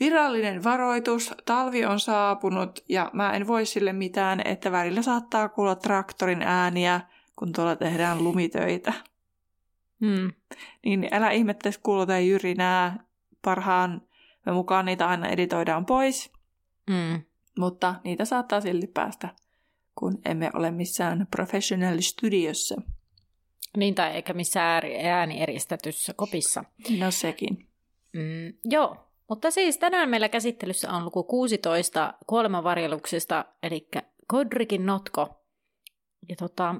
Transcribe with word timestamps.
Virallinen 0.00 0.64
varoitus, 0.64 1.34
talvi 1.44 1.84
on 1.84 2.00
saapunut 2.00 2.84
ja 2.88 3.10
mä 3.12 3.32
en 3.32 3.46
voi 3.46 3.66
sille 3.66 3.92
mitään, 3.92 4.42
että 4.44 4.72
välillä 4.72 5.02
saattaa 5.02 5.48
kuulla 5.48 5.74
traktorin 5.74 6.42
ääniä, 6.42 7.00
kun 7.38 7.52
tuolla 7.52 7.76
tehdään 7.76 8.24
lumitöitä. 8.24 8.92
Hmm. 10.00 10.32
Niin 10.84 11.08
älä 11.12 11.30
ihmettä, 11.30 11.70
kuuluta 11.82 12.18
jyrinää. 12.18 13.04
Parhaan 13.44 14.02
me 14.46 14.52
mukaan 14.52 14.84
niitä 14.84 15.08
aina 15.08 15.28
editoidaan 15.28 15.86
pois, 15.86 16.32
Hmm. 16.90 17.22
mutta 17.58 17.94
niitä 18.04 18.24
saattaa 18.24 18.60
silti 18.60 18.86
päästä, 18.86 19.28
kun 19.94 20.20
emme 20.24 20.50
ole 20.54 20.70
missään 20.70 21.26
professional 21.30 22.00
studiossa. 22.00 22.82
Niin, 23.76 23.94
tai 23.94 24.10
eikä 24.10 24.32
missään 24.32 24.82
äänieristetyssä 25.04 26.14
kopissa. 26.16 26.64
No 26.98 27.10
sekin. 27.10 27.68
Mm, 28.12 28.54
joo, 28.64 29.11
mutta 29.32 29.50
siis 29.50 29.78
tänään 29.78 30.08
meillä 30.08 30.28
käsittelyssä 30.28 30.92
on 30.92 31.04
luku 31.04 31.24
16 31.24 32.14
kuolemanvarjeluksesta, 32.26 33.44
eli 33.62 33.88
Kodrikin 34.26 34.86
notko. 34.86 35.44
Ja 36.28 36.36
tota, 36.36 36.74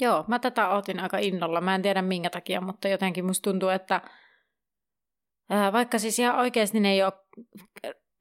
joo, 0.00 0.24
mä 0.28 0.38
tätä 0.38 0.68
otin 0.68 1.00
aika 1.00 1.18
innolla. 1.18 1.60
Mä 1.60 1.74
en 1.74 1.82
tiedä 1.82 2.02
minkä 2.02 2.30
takia, 2.30 2.60
mutta 2.60 2.88
jotenkin 2.88 3.24
musta 3.24 3.50
tuntuu, 3.50 3.68
että 3.68 4.00
ää, 5.50 5.72
vaikka 5.72 5.98
siis 5.98 6.18
ihan 6.18 6.38
oikeasti 6.38 6.80
ne 6.80 6.92
ei 6.92 7.02
ole 7.02 7.12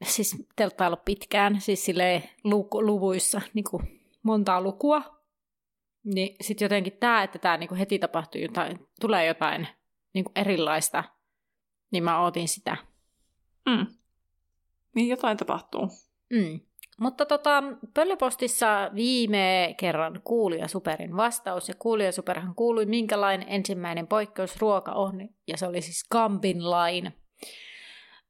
siis 0.03 0.45
telttailu 0.55 0.98
pitkään, 1.05 1.61
siis 1.61 1.86
silleen 1.86 2.23
lu- 2.44 2.70
luvuissa 2.73 3.42
niin 3.53 3.66
kuin 3.72 4.02
montaa 4.23 4.61
lukua, 4.61 5.02
niin 6.03 6.36
sitten 6.42 6.66
jotenkin 6.66 6.98
tämä, 7.00 7.23
että 7.23 7.39
tämä 7.39 7.58
niin 7.58 7.75
heti 7.75 8.00
tapahtuu 8.00 8.42
jotain, 8.42 8.88
tulee 9.02 9.25
jotain 9.25 9.67
niin 10.14 10.23
kuin 10.23 10.33
erilaista, 10.36 11.17
niin 11.91 12.03
mä 12.03 12.21
ootin 12.21 12.47
sitä. 12.47 12.77
Mm. 13.69 13.88
Niin 14.95 15.07
jotain 15.07 15.38
tapahtuu. 15.38 15.89
Mm. 16.33 16.59
Mutta 16.99 17.25
tota, 17.25 17.63
pöllöpostissa 17.93 18.91
viime 18.95 19.75
kerran 19.80 20.21
kuulija 20.23 20.67
Superin 20.67 21.17
vastaus, 21.17 21.69
ja 21.69 21.75
kuulija 21.80 22.11
Superhan 22.11 22.55
kuului, 22.55 22.85
minkälainen 22.85 23.47
ensimmäinen 23.49 24.08
poikkeusruoka 24.08 24.91
on, 24.91 25.30
ja 25.47 25.58
se 25.58 25.67
oli 25.67 25.81
siis 25.81 26.08
Gambin 26.11 26.69
lain. 26.69 27.13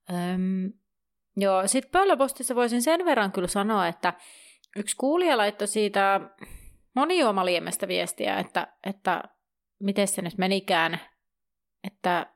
Öm, 0.10 0.74
joo, 1.38 1.68
sitten 1.68 1.92
pöllöpostissa 1.92 2.56
voisin 2.56 2.82
sen 2.82 3.06
verran 3.06 3.32
kyllä 3.32 3.48
sanoa, 3.48 3.88
että 3.88 4.14
yksi 4.76 4.96
kuulija 4.96 5.38
laittoi 5.38 5.68
siitä 5.68 6.22
monijuomaliemestä 6.96 7.88
viestiä, 7.88 8.40
että, 8.40 8.74
että 8.84 9.24
miten 9.80 10.08
se 10.08 10.22
nyt 10.22 10.38
menikään, 10.38 11.00
että 11.84 12.34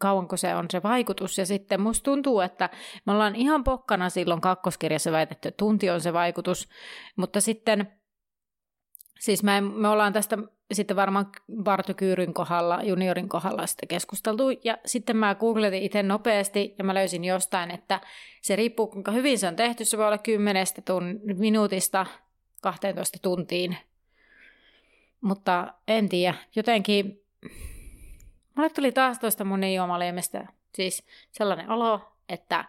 kauanko 0.00 0.36
se 0.36 0.54
on 0.54 0.66
se 0.70 0.82
vaikutus. 0.82 1.38
Ja 1.38 1.46
sitten 1.46 1.80
musta 1.80 2.04
tuntuu, 2.04 2.40
että 2.40 2.70
me 3.06 3.12
ollaan 3.12 3.36
ihan 3.36 3.64
pokkana 3.64 4.10
silloin 4.10 4.40
kakkoskirjassa 4.40 5.12
väitetty, 5.12 5.48
että 5.48 5.58
tunti 5.58 5.90
on 5.90 6.00
se 6.00 6.12
vaikutus, 6.12 6.68
mutta 7.16 7.40
sitten, 7.40 7.92
siis 9.18 9.42
me, 9.42 9.60
me 9.60 9.88
ollaan 9.88 10.12
tästä 10.12 10.38
sitten 10.72 10.96
varmaan 10.96 11.26
Barto 11.62 11.94
Kyyryn 11.94 12.34
kohdalla, 12.34 12.82
juniorin 12.82 13.28
kohdalla 13.28 13.66
sitten 13.66 13.88
keskusteltu, 13.88 14.44
ja 14.64 14.78
sitten 14.86 15.16
mä 15.16 15.34
googletin 15.34 15.82
itse 15.82 16.02
nopeasti, 16.02 16.74
ja 16.78 16.84
mä 16.84 16.94
löysin 16.94 17.24
jostain, 17.24 17.70
että 17.70 18.00
se 18.42 18.56
riippuu 18.56 18.86
kuinka 18.86 19.12
hyvin 19.12 19.38
se 19.38 19.48
on 19.48 19.56
tehty, 19.56 19.84
se 19.84 19.98
voi 19.98 20.06
olla 20.06 20.18
10 20.18 20.66
tun- 20.66 21.38
minuutista 21.38 22.06
12 22.62 23.18
tuntiin, 23.22 23.76
mutta 25.20 25.74
en 25.88 26.08
tiedä, 26.08 26.34
jotenkin 26.56 27.22
Mulle 28.60 28.70
tuli 28.70 28.92
taas 28.92 29.18
tuosta 29.18 29.44
mun 29.44 29.74
juomaliemestä 29.74 30.46
siis 30.74 31.06
sellainen 31.32 31.70
olo, 31.70 32.00
että 32.28 32.64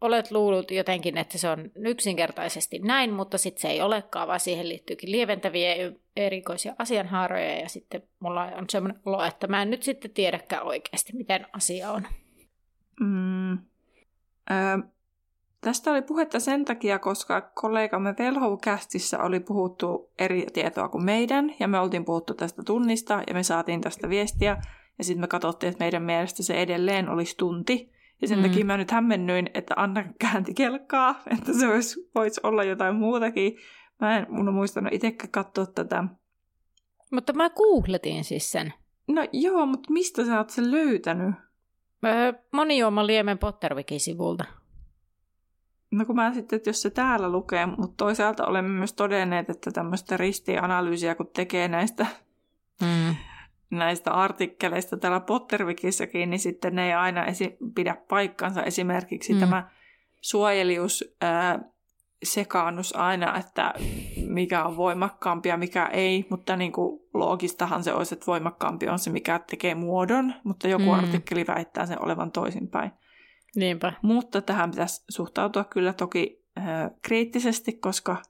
olet 0.00 0.30
luullut 0.30 0.70
jotenkin, 0.70 1.18
että 1.18 1.38
se 1.38 1.48
on 1.48 1.70
yksinkertaisesti 1.76 2.78
näin, 2.78 3.12
mutta 3.12 3.38
sitten 3.38 3.62
se 3.62 3.68
ei 3.68 3.80
olekaan, 3.82 4.28
vaan 4.28 4.40
siihen 4.40 4.68
liittyykin 4.68 5.12
lieventäviä 5.12 5.74
erikoisia 6.16 6.74
asianhaaroja, 6.78 7.60
ja 7.60 7.68
sitten 7.68 8.02
mulla 8.20 8.44
on 8.44 8.64
semmoinen 8.70 9.00
olo, 9.06 9.24
että 9.24 9.46
mä 9.46 9.62
en 9.62 9.70
nyt 9.70 9.82
sitten 9.82 10.10
tiedäkään 10.10 10.62
oikeasti, 10.62 11.12
miten 11.16 11.46
asia 11.52 11.92
on. 11.92 12.06
Mm. 13.00 13.52
Ö, 13.52 14.88
tästä 15.64 15.90
oli 15.90 16.02
puhetta 16.02 16.40
sen 16.40 16.64
takia, 16.64 16.98
koska 16.98 17.40
kollegamme 17.40 18.14
Velhou-kästissä 18.18 19.22
oli 19.22 19.40
puhuttu 19.40 20.10
eri 20.18 20.46
tietoa 20.52 20.88
kuin 20.88 21.04
meidän, 21.04 21.54
ja 21.60 21.68
me 21.68 21.78
oltiin 21.78 22.04
puhuttu 22.04 22.34
tästä 22.34 22.62
tunnista, 22.62 23.22
ja 23.26 23.34
me 23.34 23.42
saatiin 23.42 23.80
tästä 23.80 24.08
viestiä, 24.08 24.62
ja 24.98 25.04
sitten 25.04 25.20
me 25.20 25.26
katsottiin, 25.26 25.70
että 25.70 25.84
meidän 25.84 26.02
mielestä 26.02 26.42
se 26.42 26.54
edelleen 26.54 27.08
olisi 27.08 27.36
tunti, 27.36 27.94
ja 28.22 28.28
sen 28.28 28.38
mm. 28.38 28.42
takia 28.42 28.64
mä 28.64 28.76
nyt 28.76 28.90
hämmennyin, 28.90 29.50
että 29.54 29.74
Anna 29.76 30.04
käänti 30.18 30.54
kelkkaa, 30.54 31.22
että 31.38 31.52
se 31.52 31.68
voisi 31.68 32.10
vois 32.14 32.38
olla 32.38 32.64
jotain 32.64 32.94
muutakin. 32.94 33.56
Mä 34.00 34.18
en 34.18 34.26
mun 34.28 34.48
on 34.48 34.54
muistanut 34.54 34.92
itsekään 34.92 35.30
katsoa 35.30 35.66
tätä. 35.66 36.04
Mutta 37.12 37.32
mä 37.32 37.50
googletin 37.50 38.24
siis 38.24 38.52
sen. 38.52 38.72
No 39.08 39.26
joo, 39.32 39.66
mutta 39.66 39.92
mistä 39.92 40.24
sä 40.24 40.38
oot 40.38 40.50
sen 40.50 40.70
löytänyt? 40.70 41.34
Öö, 42.04 42.32
monijuoma 42.52 43.06
Liemen 43.06 43.38
Potterwiki-sivulta. 43.38 44.44
No 45.90 46.04
kun 46.04 46.16
mä 46.16 46.34
sitten, 46.34 46.56
että 46.56 46.68
jos 46.70 46.82
se 46.82 46.90
täällä 46.90 47.28
lukee, 47.28 47.66
mutta 47.66 47.94
toisaalta 47.96 48.46
olemme 48.46 48.68
myös 48.68 48.92
todenneet, 48.92 49.50
että 49.50 49.70
tämmöistä 49.70 50.16
ristianalyysiä 50.16 51.14
kun 51.14 51.30
tekee 51.34 51.68
näistä, 51.68 52.06
mm. 52.82 53.14
näistä 53.70 54.10
artikkeleista 54.10 54.96
täällä 54.96 55.20
Potterwikissakin, 55.20 56.30
niin 56.30 56.40
sitten 56.40 56.74
ne 56.74 56.86
ei 56.86 56.92
aina 56.92 57.24
esi- 57.24 57.56
pidä 57.74 57.96
paikkansa. 58.08 58.62
Esimerkiksi 58.62 59.34
mm. 59.34 59.40
tämä 59.40 59.68
suojelius 60.20 61.14
ää, 61.20 61.58
sekaannus 62.24 62.96
aina, 62.96 63.38
että 63.38 63.74
mikä 64.26 64.64
on 64.64 64.76
voimakkaampi 64.76 65.48
ja 65.48 65.56
mikä 65.56 65.86
ei, 65.86 66.26
mutta 66.30 66.56
niin 66.56 66.72
kuin 66.72 67.00
loogistahan 67.14 67.84
se 67.84 67.92
olisi, 67.92 68.14
että 68.14 68.26
voimakkaampi 68.26 68.88
on 68.88 68.98
se, 68.98 69.10
mikä 69.10 69.38
tekee 69.38 69.74
muodon, 69.74 70.34
mutta 70.44 70.68
joku 70.68 70.84
mm. 70.84 70.90
artikkeli 70.90 71.44
väittää 71.46 71.86
sen 71.86 72.02
olevan 72.02 72.32
toisinpäin. 72.32 72.90
Niinpä. 73.56 73.92
Mutta 74.02 74.42
tähän 74.42 74.70
pitäisi 74.70 75.04
suhtautua 75.08 75.64
kyllä 75.64 75.92
toki 75.92 76.44
äh, 76.58 76.64
kriittisesti, 77.02 77.72
koska 77.72 78.22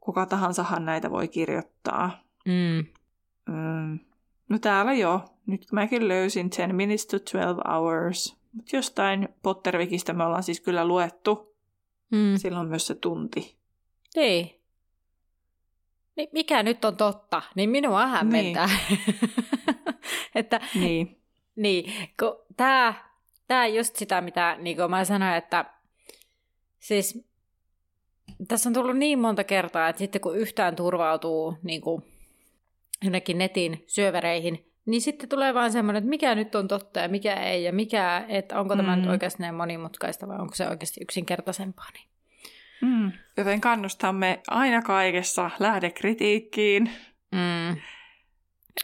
kuka 0.00 0.26
tahansahan 0.26 0.84
näitä 0.84 1.10
voi 1.10 1.28
kirjoittaa. 1.28 2.22
Mm. 2.44 2.86
Mm. 3.54 3.98
No 4.48 4.58
täällä 4.58 4.92
jo. 4.92 5.24
Nyt 5.46 5.66
mäkin 5.72 6.08
löysin 6.08 6.50
10 6.50 6.76
minutes 6.76 7.06
to 7.06 7.18
12 7.18 7.70
hours. 7.70 8.36
Mutta 8.52 8.76
jostain 8.76 9.28
Pottervikistä 9.42 10.12
me 10.12 10.24
ollaan 10.24 10.42
siis 10.42 10.60
kyllä 10.60 10.84
luettu. 10.84 11.56
Mm. 12.10 12.36
Silloin 12.36 12.68
myös 12.68 12.86
se 12.86 12.94
tunti. 12.94 13.56
Niin. 14.16 14.62
Niin 16.16 16.28
mikä 16.32 16.62
nyt 16.62 16.84
on 16.84 16.96
totta, 16.96 17.42
niin 17.54 17.70
minua 17.70 18.06
hämmentää. 18.06 18.68
Niin. 18.88 19.00
että, 20.34 20.60
niin. 20.74 21.18
Niin, 21.56 21.92
kun 22.20 22.36
tämä 22.56 22.94
tämä 23.52 23.66
just 23.66 23.96
sitä, 23.96 24.20
mitä 24.20 24.56
niin 24.60 24.76
kuin 24.76 24.90
mä 24.90 25.04
sanoin, 25.04 25.34
että 25.34 25.64
siis 26.78 27.24
tässä 28.48 28.68
on 28.68 28.72
tullut 28.72 28.96
niin 28.96 29.18
monta 29.18 29.44
kertaa, 29.44 29.88
että 29.88 29.98
sitten 29.98 30.20
kun 30.20 30.36
yhtään 30.36 30.76
turvautuu 30.76 31.58
niin 31.62 31.80
kuin 31.80 32.02
jonnekin 33.04 33.38
netin 33.38 33.84
syövereihin, 33.86 34.72
niin 34.86 35.00
sitten 35.00 35.28
tulee 35.28 35.54
vaan 35.54 35.72
semmoinen, 35.72 35.98
että 35.98 36.10
mikä 36.10 36.34
nyt 36.34 36.54
on 36.54 36.68
totta 36.68 37.00
ja 37.00 37.08
mikä 37.08 37.34
ei, 37.34 37.64
ja 37.64 37.72
mikä, 37.72 38.24
että 38.28 38.60
onko 38.60 38.76
tämä 38.76 38.96
mm. 38.96 39.02
nyt 39.02 39.10
oikeasti 39.10 39.42
näin 39.42 39.54
monimutkaista 39.54 40.28
vai 40.28 40.38
onko 40.38 40.54
se 40.54 40.68
oikeasti 40.68 41.00
yksinkertaisempaa. 41.02 41.88
Niin. 41.92 42.08
Mm. 42.82 43.12
Joten 43.36 43.60
kannustamme 43.60 44.40
aina 44.48 44.82
kaikessa 44.82 45.50
lähdekritiikkiin. 45.58 46.90
Mm. 47.32 47.80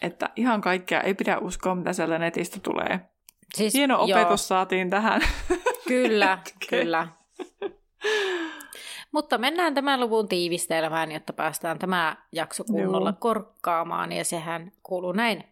Että 0.01 0.29
ihan 0.35 0.61
kaikkea 0.61 1.01
ei 1.01 1.13
pidä 1.13 1.37
uskoa, 1.37 1.75
mitä 1.75 1.93
siellä 1.93 2.19
netistä 2.19 2.59
tulee. 2.59 3.08
Siis, 3.55 3.73
Hieno 3.73 3.95
opetus 4.03 4.29
joo. 4.29 4.37
saatiin 4.37 4.89
tähän. 4.89 5.21
Kyllä, 5.87 6.37
kyllä. 6.69 7.07
Mutta 9.11 9.37
mennään 9.37 9.73
tämän 9.73 9.99
luvun 9.99 10.27
tiivistelmään, 10.27 11.11
jotta 11.11 11.33
päästään 11.33 11.79
tämä 11.79 12.15
jakso 12.31 12.63
kunnolla 12.63 13.09
Joo. 13.09 13.17
korkkaamaan, 13.19 14.11
ja 14.11 14.25
sehän 14.25 14.71
kuuluu 14.83 15.11
näin. 15.11 15.43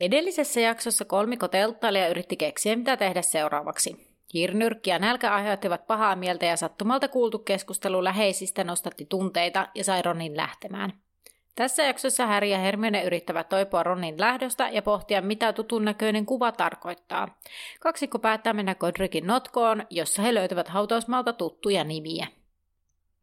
Edellisessä 0.00 0.60
jaksossa 0.60 1.04
kolmiko 1.04 1.48
telttaili 1.48 1.98
ja 1.98 2.08
yritti 2.08 2.36
keksiä, 2.36 2.76
mitä 2.76 2.96
tehdä 2.96 3.22
seuraavaksi. 3.22 4.10
Hirnyrkki 4.34 4.90
ja 4.90 4.98
nälkä 4.98 5.34
aiheuttivat 5.34 5.86
pahaa 5.86 6.16
mieltä 6.16 6.46
ja 6.46 6.56
sattumalta 6.56 7.08
kuultu 7.08 7.38
keskustelu 7.38 8.04
läheisistä 8.04 8.64
nostatti 8.64 9.06
tunteita 9.08 9.68
ja 9.74 9.84
sai 9.84 10.02
Ronin 10.02 10.36
lähtemään. 10.36 10.92
Tässä 11.60 11.82
jaksossa 11.82 12.26
Harry 12.26 12.48
ja 12.48 12.58
Hermione 12.58 13.04
yrittävät 13.04 13.48
toipua 13.48 13.82
Ronin 13.82 14.20
lähdöstä 14.20 14.68
ja 14.68 14.82
pohtia, 14.82 15.22
mitä 15.22 15.52
tutun 15.52 15.84
näköinen 15.84 16.26
kuva 16.26 16.52
tarkoittaa. 16.52 17.38
Kaksikko 17.80 18.18
päättää 18.18 18.52
mennä 18.52 18.74
Godricin 18.74 19.26
notkoon, 19.26 19.86
jossa 19.90 20.22
he 20.22 20.34
löytävät 20.34 20.68
hautausmaalta 20.68 21.32
tuttuja 21.32 21.84
nimiä. 21.84 22.26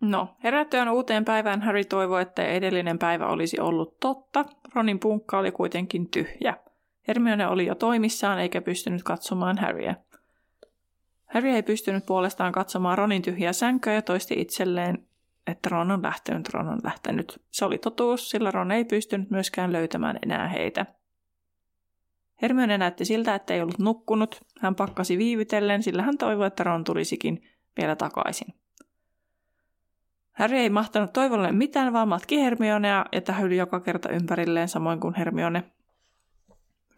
No, 0.01 0.27
herättyään 0.43 0.89
uuteen 0.89 1.25
päivään 1.25 1.61
Harry 1.61 1.83
toivoi, 1.83 2.21
että 2.21 2.45
edellinen 2.45 2.99
päivä 2.99 3.27
olisi 3.27 3.59
ollut 3.59 3.99
totta. 3.99 4.45
Ronin 4.75 4.99
punkka 4.99 5.39
oli 5.39 5.51
kuitenkin 5.51 6.09
tyhjä. 6.09 6.57
Hermione 7.07 7.47
oli 7.47 7.65
jo 7.65 7.75
toimissaan 7.75 8.39
eikä 8.39 8.61
pystynyt 8.61 9.03
katsomaan 9.03 9.57
Harryä. 9.57 9.95
Harry 11.25 11.49
ei 11.49 11.63
pystynyt 11.63 12.05
puolestaan 12.05 12.51
katsomaan 12.51 12.97
Ronin 12.97 13.21
tyhjää 13.21 13.53
sänköä 13.53 13.93
ja 13.93 14.01
toisti 14.01 14.33
itselleen, 14.37 15.06
että 15.47 15.69
Ron 15.69 15.91
on 15.91 16.03
lähtenyt, 16.03 16.49
Ron 16.49 16.67
on 16.67 16.79
lähtenyt. 16.83 17.41
Se 17.51 17.65
oli 17.65 17.77
totuus, 17.77 18.29
sillä 18.29 18.51
Ron 18.51 18.71
ei 18.71 18.85
pystynyt 18.85 19.29
myöskään 19.29 19.73
löytämään 19.73 20.19
enää 20.23 20.47
heitä. 20.47 20.85
Hermione 22.41 22.77
näytti 22.77 23.05
siltä, 23.05 23.35
että 23.35 23.53
ei 23.53 23.61
ollut 23.61 23.79
nukkunut. 23.79 24.41
Hän 24.59 24.75
pakkasi 24.75 25.17
viivytellen, 25.17 25.83
sillä 25.83 26.01
hän 26.01 26.17
toivoi, 26.17 26.47
että 26.47 26.63
Ron 26.63 26.83
tulisikin 26.83 27.41
vielä 27.77 27.95
takaisin. 27.95 28.53
Harry 30.31 30.57
ei 30.57 30.69
mahtanut 30.69 31.13
toivolle 31.13 31.51
mitään, 31.51 31.93
vaan 31.93 32.07
matki 32.07 32.41
Hermionea 32.41 33.05
ja 33.11 33.21
tähyli 33.21 33.57
joka 33.57 33.79
kerta 33.79 34.09
ympärilleen 34.09 34.67
samoin 34.67 34.99
kuin 34.99 35.15
Hermione, 35.15 35.63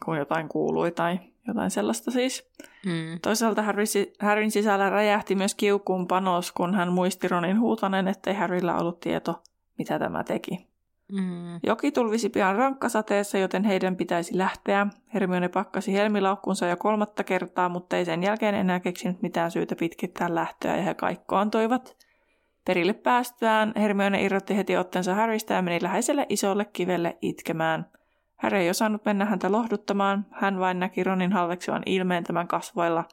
kun 0.05 0.17
jotain 0.17 0.49
kuului 0.49 0.91
tai 0.91 1.19
jotain 1.49 1.71
sellaista 1.71 2.11
siis. 2.11 2.49
Mm. 2.85 3.19
Toisaalta 3.21 3.61
Harry, 3.61 3.83
Harryn 4.19 4.51
sisällä 4.51 4.89
räjähti 4.89 5.35
myös 5.35 5.55
kiukuun 5.55 6.07
panos, 6.07 6.51
kun 6.51 6.75
hän 6.75 6.93
muisti 6.93 7.27
Ronin 7.27 7.59
huutanen, 7.59 8.07
ettei 8.07 8.33
Harryllä 8.33 8.75
ollut 8.75 8.99
tieto, 8.99 9.43
mitä 9.77 9.99
tämä 9.99 10.23
teki. 10.23 10.69
Mm. 11.11 11.59
Joki 11.63 11.91
tulvisi 11.91 12.29
pian 12.29 12.55
rankkasateessa, 12.55 13.37
joten 13.37 13.63
heidän 13.63 13.95
pitäisi 13.95 14.37
lähteä. 14.37 14.87
Hermione 15.13 15.49
pakkasi 15.49 15.93
helmilaukkunsa 15.93 16.67
jo 16.67 16.77
kolmatta 16.77 17.23
kertaa, 17.23 17.69
mutta 17.69 17.97
ei 17.97 18.05
sen 18.05 18.23
jälkeen 18.23 18.55
enää 18.55 18.79
keksinyt 18.79 19.21
mitään 19.21 19.51
syytä 19.51 19.75
pitkittää 19.75 20.35
lähtöä 20.35 20.77
ja 20.77 20.83
he 20.83 20.93
kaikkoantoivat. 20.93 21.97
Perille 22.65 22.93
päästyään 22.93 23.73
Hermione 23.75 24.23
irrotti 24.23 24.57
heti 24.57 24.77
ottensa 24.77 25.15
Harrystä 25.15 25.53
ja 25.53 25.61
meni 25.61 25.79
läheiselle 25.81 26.25
isolle 26.29 26.65
kivelle 26.65 27.17
itkemään– 27.21 27.85
Harry 28.39 28.57
ei 28.57 28.69
osannut 28.69 29.05
mennä 29.05 29.25
häntä 29.25 29.51
lohduttamaan, 29.51 30.25
hän 30.31 30.59
vain 30.59 30.79
näki 30.79 31.03
Ronin 31.03 31.33
halveksivan 31.33 31.83
ilmeen 31.85 32.23
tämän 32.23 32.47
kasvoilla. 32.47 33.05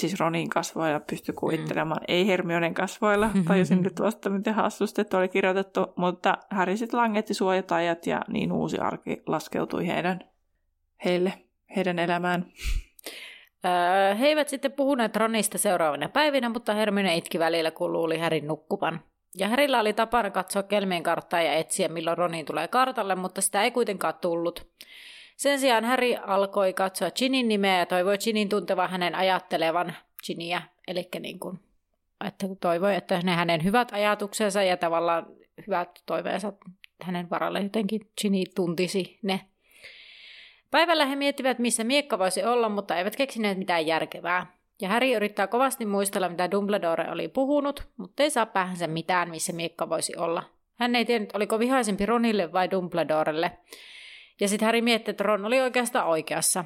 Siis 0.00 0.20
Ronin 0.20 0.48
kasvoilla 0.48 1.00
pystyi 1.00 1.34
kuvittelemaan, 1.34 2.00
mm. 2.00 2.04
ei 2.08 2.26
Hermionen 2.26 2.74
kasvoilla. 2.74 3.30
Tajusin 3.48 3.82
nyt 3.84 4.00
vasta, 4.00 4.30
miten 4.30 4.54
hassustettu 4.54 5.16
oli 5.16 5.28
kirjoitettu, 5.28 5.92
mutta 5.96 6.38
Harry 6.50 6.76
sitten 6.76 7.00
langetti 7.00 7.34
suojatajat 7.34 8.06
ja 8.06 8.20
niin 8.28 8.52
uusi 8.52 8.78
arki 8.78 9.22
laskeutui 9.26 9.86
heidän, 9.86 10.20
heille, 11.04 11.32
heidän 11.76 11.98
elämään. 11.98 12.46
Öö, 13.64 14.14
he 14.14 14.26
eivät 14.26 14.48
sitten 14.48 14.72
puhuneet 14.72 15.16
Ronista 15.16 15.58
seuraavina 15.58 16.08
päivinä, 16.08 16.48
mutta 16.48 16.74
Hermione 16.74 17.16
itki 17.16 17.38
välillä, 17.38 17.70
kun 17.70 17.92
luuli 17.92 18.18
Härin 18.18 18.46
nukkuvan. 18.46 19.00
Ja 19.38 19.48
Härillä 19.48 19.80
oli 19.80 19.92
tapana 19.92 20.30
katsoa 20.30 20.62
kelmien 20.62 21.02
karttaa 21.02 21.42
ja 21.42 21.54
etsiä, 21.54 21.88
milloin 21.88 22.18
Ronin 22.18 22.46
tulee 22.46 22.68
kartalle, 22.68 23.14
mutta 23.14 23.40
sitä 23.40 23.62
ei 23.62 23.70
kuitenkaan 23.70 24.14
tullut. 24.20 24.66
Sen 25.36 25.60
sijaan 25.60 25.84
Häri 25.84 26.16
alkoi 26.16 26.72
katsoa 26.72 27.10
Chinin 27.10 27.48
nimeä 27.48 27.78
ja 27.78 27.86
toivoi 27.86 28.18
Chinin 28.18 28.48
tuntevan 28.48 28.90
hänen 28.90 29.14
ajattelevan 29.14 29.96
Chiniä, 30.24 30.62
eli 30.88 31.08
niin 31.20 31.38
kuin, 31.38 31.60
että 32.26 32.46
toivoi, 32.60 32.96
että 32.96 33.20
ne 33.24 33.32
hänen 33.32 33.64
hyvät 33.64 33.92
ajatuksensa 33.92 34.62
ja 34.62 34.76
tavallaan 34.76 35.26
hyvät 35.66 36.02
toiveensa 36.06 36.52
hänen 37.02 37.30
varalle 37.30 37.60
jotenkin 37.60 38.00
Chini 38.20 38.44
tuntisi 38.54 39.18
ne. 39.22 39.40
Päivällä 40.70 41.06
he 41.06 41.16
miettivät, 41.16 41.58
missä 41.58 41.84
miekka 41.84 42.18
voisi 42.18 42.44
olla, 42.44 42.68
mutta 42.68 42.96
eivät 42.96 43.16
keksineet 43.16 43.58
mitään 43.58 43.86
järkevää. 43.86 44.46
Ja 44.82 44.88
Harry 44.88 45.12
yrittää 45.12 45.46
kovasti 45.46 45.86
muistella, 45.86 46.28
mitä 46.28 46.50
Dumbledore 46.50 47.10
oli 47.10 47.28
puhunut, 47.28 47.88
mutta 47.96 48.22
ei 48.22 48.30
saa 48.30 48.46
päähänsä 48.46 48.86
mitään, 48.86 49.30
missä 49.30 49.52
Miekka 49.52 49.88
voisi 49.88 50.16
olla. 50.16 50.42
Hän 50.74 50.96
ei 50.96 51.04
tiennyt, 51.04 51.34
oliko 51.34 51.58
vihaisempi 51.58 52.06
Ronille 52.06 52.52
vai 52.52 52.70
Dumbledorelle. 52.70 53.52
Ja 54.40 54.48
sitten 54.48 54.66
Harry 54.66 54.80
mietti, 54.80 55.10
että 55.10 55.24
Ron 55.24 55.44
oli 55.44 55.60
oikeastaan 55.60 56.06
oikeassa. 56.06 56.64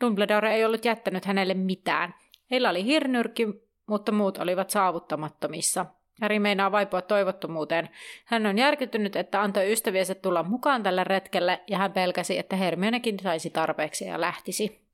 Dumbledore 0.00 0.54
ei 0.54 0.64
ollut 0.64 0.84
jättänyt 0.84 1.24
hänelle 1.24 1.54
mitään. 1.54 2.14
Heillä 2.50 2.70
oli 2.70 2.84
hirnyrkki, 2.84 3.46
mutta 3.86 4.12
muut 4.12 4.38
olivat 4.38 4.70
saavuttamattomissa. 4.70 5.86
Harry 6.20 6.38
meinaa 6.38 6.72
vaipua 6.72 7.02
toivottomuuteen. 7.02 7.88
Hän 8.24 8.46
on 8.46 8.58
järkyttynyt, 8.58 9.16
että 9.16 9.42
antoi 9.42 9.72
ystäviensä 9.72 10.14
tulla 10.14 10.42
mukaan 10.42 10.82
tällä 10.82 11.04
retkelle, 11.04 11.60
ja 11.66 11.78
hän 11.78 11.92
pelkäsi, 11.92 12.38
että 12.38 12.56
Hermionekin 12.56 13.18
saisi 13.22 13.50
tarpeeksi 13.50 14.04
ja 14.04 14.20
lähtisi. 14.20 14.85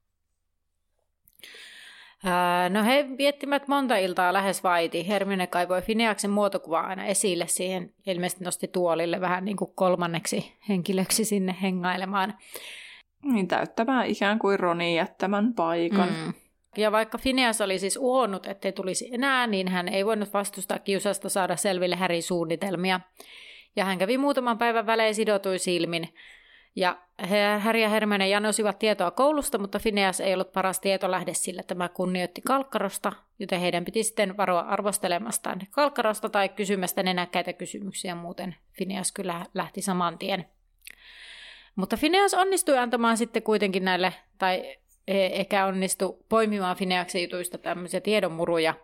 No 2.69 2.85
he 2.85 3.07
viettimät 3.19 3.69
monta 3.69 3.97
iltaa 3.97 4.33
lähes 4.33 4.65
vaiti. 4.65 5.09
Hermione 5.09 5.47
kaivoi 5.47 5.83
Fineaksen 5.83 6.31
muotokuvaa 6.31 6.87
aina 6.87 7.05
esille 7.05 7.47
siihen. 7.47 7.95
Ilmeisesti 8.07 8.45
nosti 8.45 8.69
tuolille 8.69 9.21
vähän 9.21 9.45
niin 9.45 9.57
kuin 9.57 9.73
kolmanneksi 9.75 10.53
henkilöksi 10.69 11.25
sinne 11.25 11.57
hengailemaan. 11.63 12.35
Niin 13.33 13.49
täyttämään 13.49 14.07
ikään 14.07 14.39
kuin 14.39 14.61
Ronin 14.61 14.95
jättämän 14.95 15.55
paikan. 15.55 16.09
Mm. 16.09 16.33
Ja 16.77 16.93
vaikka 16.93 17.19
Phineas 17.19 17.61
oli 17.61 17.79
siis 17.79 17.97
uhonnut, 17.97 18.47
ettei 18.47 18.73
tulisi 18.73 19.09
enää, 19.13 19.47
niin 19.47 19.69
hän 19.69 19.89
ei 19.89 20.07
voinut 20.07 20.33
vastustaa 20.33 20.79
kiusasta 20.79 21.29
saada 21.29 21.57
selville 21.57 21.97
Härin 21.97 22.23
suunnitelmia. 22.23 23.01
Ja 23.77 23.85
hän 23.85 23.99
kävi 23.99 24.19
muutaman 24.19 24.59
päivän 24.59 24.87
välein 24.87 25.15
sidotui 25.15 25.59
silmin. 25.59 26.09
Ja 26.77 26.99
Harry 27.59 27.81
ja 27.81 27.89
Hermione 27.89 28.29
janosivat 28.29 28.79
tietoa 28.79 29.11
koulusta, 29.11 29.59
mutta 29.59 29.79
Phineas 29.79 30.21
ei 30.21 30.35
ollut 30.35 30.53
paras 30.53 30.81
tietolähde 30.81 31.35
sillä 31.35 31.63
tämä 31.63 31.89
kunnioitti 31.89 32.43
Kalkkarosta, 32.47 33.13
joten 33.39 33.61
heidän 33.61 33.85
piti 33.85 34.03
sitten 34.03 34.37
varoa 34.37 34.61
arvostelemastaan 34.61 35.61
Kalkkarosta 35.71 36.29
tai 36.29 36.49
kysymästä 36.49 37.03
nenäkkäitä 37.03 37.53
kysymyksiä, 37.53 38.15
muuten 38.15 38.57
Phineas 38.77 39.13
kyllä 39.13 39.47
lähti 39.55 39.83
saman 39.83 40.19
tien. 40.19 40.45
Mutta 41.77 41.97
Phineas 41.97 42.35
onnistui 42.35 42.79
antamaan 42.79 43.17
sitten 43.17 43.43
kuitenkin 43.43 43.85
näille, 43.85 44.13
tai 44.39 44.77
eikä 45.09 45.67
onnistu 45.67 46.25
poimimaan 46.29 46.77
Phineaksen 46.77 47.23
jutuista 47.23 47.59
tämmöisiä 47.59 48.01
tiedonmuruja. 48.01 48.75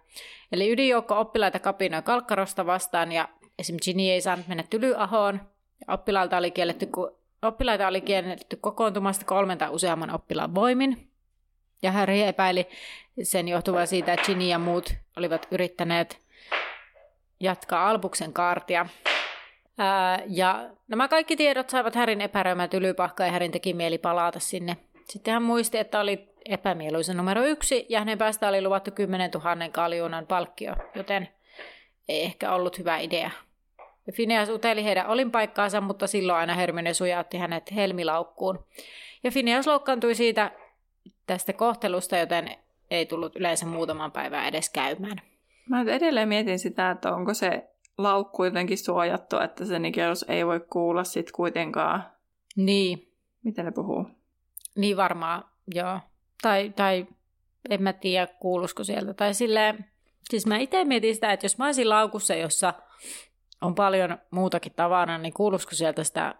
Eli 0.52 0.72
ydinjoukko 0.72 1.20
oppilaita 1.20 1.58
kapinoi 1.58 2.02
Kalkkarosta 2.02 2.66
vastaan 2.66 3.12
ja 3.12 3.28
esimerkiksi 3.58 3.90
Ginny 3.90 4.10
ei 4.10 4.20
saanut 4.20 4.48
mennä 4.48 4.64
Tylyahoon. 4.70 5.40
Oppilailta 5.88 6.36
oli 6.36 6.50
kielletty 6.50 6.88
Oppilaita 7.42 7.88
oli 7.88 8.00
kielletty 8.00 8.56
kokoontumasta 8.56 9.24
kolmen 9.24 9.58
tai 9.58 9.70
useamman 9.70 10.14
oppilaan 10.14 10.54
voimin. 10.54 11.08
Ja 11.82 11.92
Harry 11.92 12.20
epäili 12.20 12.68
sen 13.22 13.48
johtuvan 13.48 13.86
siitä, 13.86 14.12
että 14.12 14.26
Ginny 14.26 14.44
ja 14.44 14.58
muut 14.58 14.94
olivat 15.16 15.46
yrittäneet 15.50 16.20
jatkaa 17.40 17.88
Albuksen 17.88 18.32
kaartia. 18.32 18.86
Ää, 19.78 20.22
ja 20.26 20.70
nämä 20.88 21.08
kaikki 21.08 21.36
tiedot 21.36 21.70
saivat 21.70 21.94
Härin 21.94 22.20
epäröimät 22.20 22.74
ylypahka 22.74 23.24
ja 23.24 23.32
Härin 23.32 23.52
teki 23.52 23.74
mieli 23.74 23.98
palata 23.98 24.40
sinne. 24.40 24.76
Sitten 25.04 25.34
hän 25.34 25.42
muisti, 25.42 25.78
että 25.78 26.00
oli 26.00 26.28
epämieluisa 26.44 27.14
numero 27.14 27.42
yksi 27.42 27.86
ja 27.88 27.98
hänen 27.98 28.18
päästä 28.18 28.48
oli 28.48 28.62
luvattu 28.62 28.90
10 28.90 29.30
000 29.30 29.68
kaljuunan 29.72 30.26
palkkio, 30.26 30.74
joten 30.94 31.28
ei 32.08 32.24
ehkä 32.24 32.52
ollut 32.52 32.78
hyvä 32.78 32.98
idea 32.98 33.30
Phineas 34.12 34.48
uteli 34.48 34.84
heidän 34.84 35.06
olinpaikkaansa, 35.06 35.80
mutta 35.80 36.06
silloin 36.06 36.38
aina 36.38 36.54
Hermione 36.54 36.94
sujautti 36.94 37.38
hänet 37.38 37.74
helmilaukkuun. 37.74 38.64
Ja 39.24 39.30
Phineas 39.30 39.66
loukkaantui 39.66 40.14
siitä 40.14 40.50
tästä 41.26 41.52
kohtelusta, 41.52 42.16
joten 42.16 42.50
ei 42.90 43.06
tullut 43.06 43.36
yleensä 43.36 43.66
muutaman 43.66 44.12
päivän 44.12 44.46
edes 44.46 44.70
käymään. 44.70 45.20
Mä 45.68 45.82
edelleen 45.82 46.28
mietin 46.28 46.58
sitä, 46.58 46.90
että 46.90 47.14
onko 47.14 47.34
se 47.34 47.68
laukku 47.98 48.44
jotenkin 48.44 48.78
suojattu, 48.78 49.38
että 49.38 49.64
se 49.64 49.78
Nikeus 49.78 50.24
ei 50.28 50.46
voi 50.46 50.60
kuulla 50.60 51.04
sit 51.04 51.32
kuitenkaan. 51.32 52.04
Niin. 52.56 53.12
Miten 53.44 53.64
ne 53.64 53.70
puhuu? 53.70 54.06
Niin 54.76 54.96
varmaan, 54.96 55.44
joo. 55.74 56.00
Tai, 56.42 56.72
tai 56.76 57.06
en 57.70 57.82
mä 57.82 57.92
tiedä, 57.92 58.26
kuulusko 58.26 58.84
sieltä. 58.84 59.14
Tai 59.14 59.34
silleen, 59.34 59.84
siis 60.30 60.46
mä 60.46 60.58
itse 60.58 60.84
mietin 60.84 61.14
sitä, 61.14 61.32
että 61.32 61.44
jos 61.44 61.58
mä 61.58 61.66
olisin 61.66 61.88
laukussa, 61.88 62.34
jossa 62.34 62.74
on 63.60 63.74
paljon 63.74 64.18
muutakin 64.30 64.72
tavana, 64.76 65.18
niin 65.18 65.32
kuuluisiko 65.32 65.74
sieltä 65.74 66.04
sitä 66.04 66.34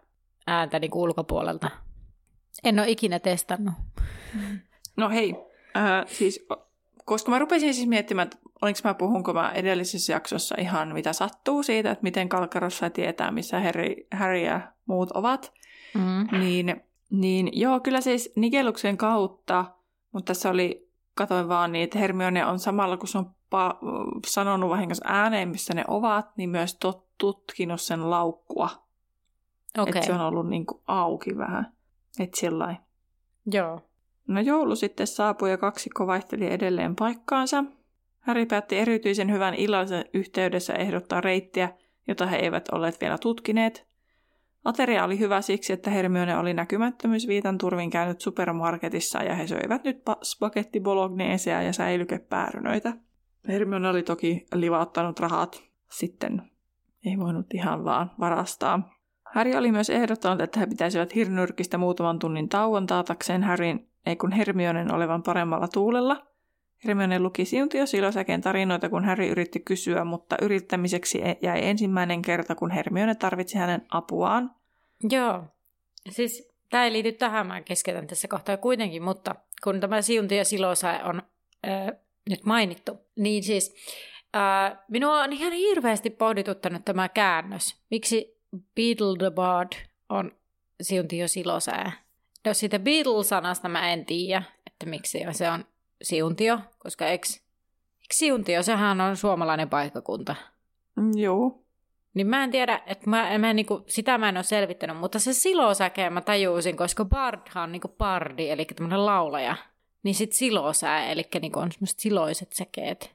ääntä 0.47 0.79
niin 0.79 0.95
ulkopuolelta? 0.95 1.71
En 2.65 2.79
ole 2.79 2.89
ikinä 2.89 3.19
testannut. 3.19 3.75
No 4.97 5.09
hei, 5.11 5.35
äh, 5.77 6.07
siis, 6.07 6.47
koska 7.05 7.31
mä 7.31 7.39
rupesin 7.39 7.75
siis 7.75 7.89
miettimään, 7.89 8.27
että 8.27 8.39
olinko 8.63 8.81
mä 8.85 8.95
puhunko 8.95 9.33
mä 9.33 9.53
edellisessä 9.53 10.13
jaksossa 10.13 10.55
ihan 10.59 10.93
mitä 10.93 11.13
sattuu 11.13 11.63
siitä, 11.63 11.91
että 11.91 12.03
miten 12.03 12.29
Kalkarossa 12.29 12.91
tietää, 12.91 13.31
missä 13.31 13.61
Harry, 13.61 13.95
Harry 14.13 14.39
ja 14.39 14.61
muut 14.87 15.11
ovat, 15.11 15.53
mm. 15.95 16.39
niin 16.39 16.83
Niin 17.11 17.51
joo, 17.53 17.81
kyllä 17.81 18.01
siis 18.01 18.33
Nigeluksen 18.37 18.97
kautta, 18.97 19.65
mutta 20.13 20.27
tässä 20.35 20.51
oli, 20.51 20.89
katoin 21.15 21.49
vaan 21.49 21.73
niin, 21.73 21.85
että 21.85 21.99
Hermione 21.99 22.47
on 22.47 22.59
samalla, 22.59 22.97
kun 22.97 23.09
se 23.09 23.19
on 23.19 23.35
pa- 23.55 23.79
sanonut 24.27 24.71
vahingossa 24.71 25.05
ääneen, 25.09 25.49
missä 25.49 25.75
ne 25.75 25.85
ovat, 25.89 26.37
niin 26.37 26.51
myös 26.51 26.79
tot- 26.87 27.07
tutkinut 27.19 27.81
sen 27.81 28.11
laukkua. 28.11 28.69
Okei. 29.79 29.91
Että 29.91 30.07
se 30.07 30.13
on 30.13 30.21
ollut 30.21 30.49
niin 30.49 30.67
kuin 30.67 30.83
auki 30.87 31.39
vähän. 31.39 31.73
Että 32.21 32.41
sillä 32.41 32.77
Joo. 33.53 33.81
No 34.27 34.41
joulu 34.41 34.77
sitten 34.77 35.07
saapui 35.07 35.51
ja 35.51 35.59
kaksikko 35.59 36.07
vaihteli 36.07 36.47
edelleen 36.47 36.97
paikkaansa. 36.97 37.65
Harry 38.21 38.47
päätti 38.47 38.77
erityisen 38.77 39.33
hyvän 39.33 39.55
illallisen 39.55 40.05
yhteydessä 40.15 40.75
ehdottaa 40.75 41.21
reittiä, 41.21 41.73
jota 42.09 42.27
he 42.27 42.37
eivät 42.37 42.69
olleet 42.73 43.01
vielä 43.01 43.19
tutkineet. 43.19 43.89
Ateria 44.65 45.05
oli 45.05 45.19
hyvä 45.19 45.41
siksi, 45.41 45.73
että 45.73 45.91
Hermione 45.91 46.37
oli 46.37 46.55
näkymättömyysviitan 46.55 47.59
turvin 47.59 47.91
käynyt 47.91 48.21
supermarketissa 48.21 49.23
ja 49.23 49.35
he 49.35 49.47
söivät 49.47 49.85
nyt 49.85 50.03
spagetti 50.23 50.81
bolognesea 50.81 51.63
ja 51.63 51.73
säilykepäärynöitä. 51.73 52.93
Hermione 53.49 53.89
oli 53.89 54.03
toki 54.03 54.47
livauttanut 54.55 55.21
rahat 55.21 55.63
sitten. 55.91 56.43
Ei 57.05 57.19
voinut 57.19 57.47
ihan 57.55 57.85
vaan 57.85 58.11
varastaa. 58.21 58.99
Harry 59.35 59.55
oli 59.55 59.73
myös 59.73 59.91
ehdottanut, 59.91 60.41
että 60.41 60.61
he 60.61 60.67
pitäisivät 60.67 61.15
hirnyrkistä 61.15 61.79
muutaman 61.79 62.19
tunnin 62.19 62.49
tauon 62.49 62.87
taatakseen 62.87 63.43
Harryn, 63.43 63.87
ei 64.07 64.17
kun 64.17 64.33
Hermionen 64.33 64.95
olevan 64.95 65.23
paremmalla 65.23 65.69
tuulella. 65.69 66.27
Hermione 66.85 67.19
luki 67.19 67.45
Siuntio 67.45 67.87
Silosäken 67.87 68.41
tarinoita, 68.41 68.89
kun 68.89 69.05
Harry 69.05 69.27
yritti 69.27 69.61
kysyä, 69.61 70.05
mutta 70.05 70.37
yrittämiseksi 70.43 71.21
jäi 71.43 71.65
ensimmäinen 71.65 72.23
kerta, 72.23 72.55
kun 72.55 72.71
Hermione 72.71 73.15
tarvitsi 73.15 73.59
hänen 73.59 73.87
apuaan. 73.91 74.51
Joo. 75.11 75.45
Siis 76.11 76.49
tämä 76.71 76.85
ei 76.85 76.93
liity 76.93 77.13
tähän, 77.13 77.47
mä 77.47 77.61
keskeytän 77.63 78.07
tässä 78.07 78.29
kohtaa 78.29 78.57
kuitenkin, 78.57 79.03
mutta 79.03 79.35
kun 79.65 79.81
tämä 79.81 80.03
Siunti 80.03 80.37
ja 80.37 80.45
Silosa 80.45 80.91
on 81.05 81.23
äh, 81.67 81.87
nyt 82.29 82.45
mainittu, 82.45 82.93
niin 83.17 83.43
siis 83.43 83.75
äh, 84.37 84.79
minua 84.89 85.23
on 85.23 85.33
ihan 85.33 85.53
hirveästi 85.53 86.11
pohdituttanut 86.11 86.85
tämä 86.85 87.09
käännös. 87.09 87.77
Miksi 87.91 88.39
Beetle 88.75 89.17
the 89.19 89.31
Bard 89.31 89.73
on 90.09 90.33
Siunti 90.83 91.19
ja 91.19 91.29
Silosää? 91.29 91.93
No 92.47 92.55
siitä 92.55 92.79
Beetle-sanasta 92.79 93.69
mä 93.69 93.93
en 93.93 94.07
tiedä, 94.07 94.43
että 94.67 94.87
miksi 94.87 95.19
se 95.33 95.51
on 95.51 95.65
Siuntio, 96.03 96.59
koska 96.79 97.07
eikö, 97.07 97.27
eikö 97.29 98.15
Siuntio, 98.15 98.63
sehän 98.63 99.01
on 99.01 99.17
suomalainen 99.17 99.69
paikkakunta. 99.69 100.37
Mm, 100.97 101.11
Joo. 101.17 101.63
Niin 102.15 102.27
mä 102.27 102.45
en 102.45 102.51
tiedä, 102.51 102.83
että 102.87 103.11
mä, 103.11 103.39
mä 103.39 103.53
niinku, 103.53 103.85
sitä 103.87 104.19
mä 104.19 104.29
en 104.29 104.37
ole 104.37 104.45
selvittänyt, 104.45 104.97
mutta 104.97 105.19
se 105.19 105.33
silosäkeä 105.33 106.11
mä 106.11 106.21
tajusin, 106.21 106.77
koska 106.77 107.05
Bardhan 107.05 107.63
on 107.63 107.73
niinku 107.73 107.89
bardi, 107.89 108.51
eli 108.51 108.65
tämmöinen 108.65 109.07
laulaja. 109.07 109.57
Niin 110.03 110.15
sit 110.15 110.33
silosää, 110.33 111.07
eli 111.07 111.23
niinku 111.41 111.59
on 111.59 111.73
semmoiset 111.73 111.99
siloiset 111.99 112.53
säkeet. 112.53 113.15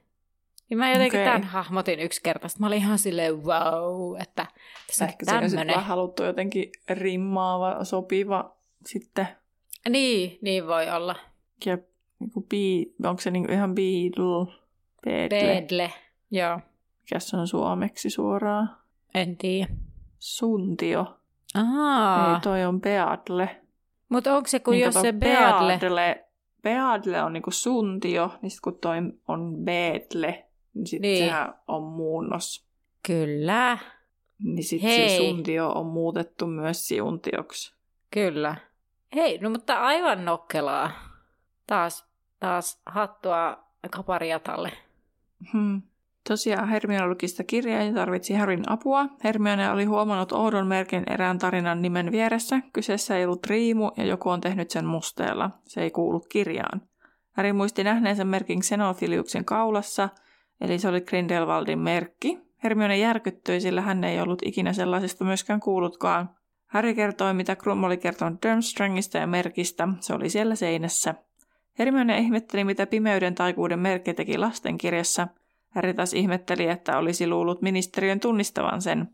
Niin 0.70 0.78
mä 0.78 0.90
jotenkin 0.92 1.20
Okei. 1.20 1.24
tämän 1.32 1.44
hahmotin 1.44 2.00
yksi 2.00 2.20
kerta. 2.22 2.48
Sitten 2.48 2.62
mä 2.62 2.66
olin 2.66 2.78
ihan 2.78 2.98
silleen 2.98 3.44
wow, 3.44 4.20
että 4.20 4.46
tässä 4.86 5.04
on 5.04 5.08
Ehkä 5.08 5.24
sitten 5.26 5.50
tämmönen. 5.50 5.74
vaan 5.74 5.86
haluttu 5.86 6.22
jotenkin 6.22 6.72
rimmaava, 6.90 7.84
sopiva 7.84 8.56
sitten. 8.86 9.28
Niin, 9.88 10.38
niin 10.42 10.66
voi 10.66 10.90
olla. 10.90 11.16
Ja 11.66 11.78
niinku 12.18 12.40
bi, 12.40 12.94
onko 13.04 13.20
se 13.20 13.30
niinku 13.30 13.52
ihan 13.52 13.74
Beetle? 13.74 14.54
Beetle. 15.04 15.38
Bedle, 15.60 15.92
joo, 16.30 16.60
Mikä 17.02 17.18
se 17.18 17.36
on 17.36 17.48
suomeksi 17.48 18.10
suoraan? 18.10 18.76
en 19.14 19.36
tiedä. 19.36 19.70
Suntio. 20.18 21.16
Aa, 21.54 22.34
Ei, 22.34 22.40
toi 22.40 22.64
on 22.64 22.80
Beadle. 22.80 23.50
mutta 24.08 24.36
onko 24.36 24.48
se, 24.48 24.58
kun 24.60 24.72
Niin 24.74 24.84
jos 24.84 24.94
se 24.94 25.12
Beadle... 25.12 25.78
Beadle, 25.80 26.23
Beadle 26.64 27.22
on 27.22 27.32
niinku 27.32 27.50
suntio, 27.50 28.30
niin 28.42 28.50
sit 28.50 28.60
kun 28.60 28.78
toi 28.78 28.96
on 29.28 29.54
Beetle, 29.64 30.44
niin 30.74 30.86
sit 30.86 31.00
Niin. 31.02 31.24
sehän 31.24 31.54
on 31.68 31.82
muunnos. 31.82 32.66
Kyllä, 33.06 33.78
Niin 34.44 34.64
sit 34.64 34.82
Hei. 34.82 35.08
se 35.10 35.16
suntio 35.16 35.70
on 35.72 35.86
muutettu 35.86 36.46
myös 36.46 36.88
siuntioksi. 36.88 37.74
Kyllä. 38.10 38.56
Hei, 39.14 39.38
no 39.38 39.50
mutta 39.50 39.80
aivan 39.80 40.24
nokkelaa. 40.24 40.90
Taas, 41.66 42.06
taas 42.40 42.80
hattua 42.86 43.64
kapariatalle. 43.90 44.72
Hmm. 45.52 45.82
Tosiaan 46.28 46.68
sitä 47.26 47.44
kirjaa 47.44 47.82
ja 47.82 47.92
tarvitsi 47.92 48.34
Harryn 48.34 48.72
apua. 48.72 49.06
Hermione 49.24 49.70
oli 49.70 49.84
huomannut 49.84 50.32
oudon 50.32 50.66
merkin 50.66 51.02
erään 51.10 51.38
tarinan 51.38 51.82
nimen 51.82 52.12
vieressä. 52.12 52.60
Kyseessä 52.72 53.16
ei 53.16 53.24
ollut 53.24 53.46
riimu 53.46 53.90
ja 53.96 54.04
joku 54.04 54.28
on 54.28 54.40
tehnyt 54.40 54.70
sen 54.70 54.86
musteella. 54.86 55.50
Se 55.64 55.82
ei 55.82 55.90
kuulu 55.90 56.20
kirjaan. 56.20 56.80
Harry 57.32 57.52
muisti 57.52 57.84
nähneensä 57.84 58.24
merkin 58.24 58.60
Xenophiliuksen 58.60 59.44
kaulassa, 59.44 60.08
eli 60.60 60.78
se 60.78 60.88
oli 60.88 61.00
Grindelwaldin 61.00 61.78
merkki. 61.78 62.38
Hermione 62.64 62.98
järkyttyi, 62.98 63.60
sillä 63.60 63.80
hän 63.80 64.04
ei 64.04 64.20
ollut 64.20 64.42
ikinä 64.44 64.72
sellaisesta 64.72 65.24
myöskään 65.24 65.60
kuullutkaan. 65.60 66.30
Harry 66.66 66.94
kertoi, 66.94 67.34
mitä 67.34 67.56
Krum 67.56 67.84
oli 67.84 67.96
kertonut 67.96 68.42
Durmstrangista 68.42 69.18
ja 69.18 69.26
merkistä. 69.26 69.88
Se 70.00 70.14
oli 70.14 70.30
siellä 70.30 70.54
seinässä. 70.54 71.14
Hermione 71.78 72.18
ihmetteli, 72.18 72.64
mitä 72.64 72.86
pimeyden 72.86 73.34
taikuuden 73.34 73.78
merkki 73.78 74.14
teki 74.14 74.38
lastenkirjassa. 74.38 75.28
Harry 75.74 75.94
taas 75.94 76.14
ihmetteli, 76.14 76.66
että 76.66 76.98
olisi 76.98 77.26
luullut 77.26 77.62
ministeriön 77.62 78.20
tunnistavan 78.20 78.82
sen. 78.82 79.08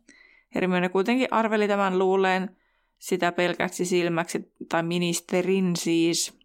Hermione 0.54 0.88
kuitenkin 0.88 1.28
arveli 1.30 1.68
tämän 1.68 1.98
luuleen 1.98 2.56
sitä 2.98 3.32
pelkäksi 3.32 3.84
silmäksi, 3.84 4.52
tai 4.68 4.82
ministerin 4.82 5.76
siis, 5.76 6.38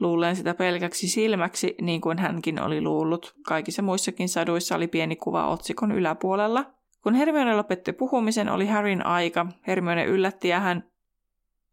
luuleen 0.00 0.36
sitä 0.36 0.54
pelkäksi 0.54 1.08
silmäksi, 1.08 1.74
niin 1.80 2.00
kuin 2.00 2.18
hänkin 2.18 2.62
oli 2.62 2.80
luullut. 2.80 3.34
Kaikissa 3.42 3.82
muissakin 3.82 4.28
saduissa 4.28 4.76
oli 4.76 4.88
pieni 4.88 5.16
kuva 5.16 5.48
otsikon 5.48 5.92
yläpuolella. 5.92 6.64
Kun 7.02 7.14
Hermione 7.14 7.56
lopetti 7.56 7.92
puhumisen, 7.92 8.48
oli 8.48 8.66
Harryn 8.66 9.06
aika. 9.06 9.46
Hermione 9.66 10.04
yllätti 10.04 10.48
ja 10.48 10.60
hän 10.60 10.90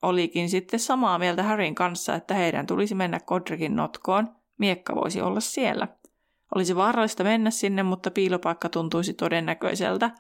olikin 0.01 0.50
sitten 0.50 0.79
samaa 0.79 1.19
mieltä 1.19 1.43
Harryn 1.43 1.75
kanssa, 1.75 2.15
että 2.15 2.33
heidän 2.33 2.67
tulisi 2.67 2.95
mennä 2.95 3.19
Godricin 3.19 3.75
notkoon. 3.75 4.27
Miekka 4.57 4.95
voisi 4.95 5.21
olla 5.21 5.39
siellä. 5.39 5.88
Olisi 6.55 6.75
vaarallista 6.75 7.23
mennä 7.23 7.51
sinne, 7.51 7.83
mutta 7.83 8.11
piilopaikka 8.11 8.69
tuntuisi 8.69 9.13
todennäköiseltä. 9.13 10.11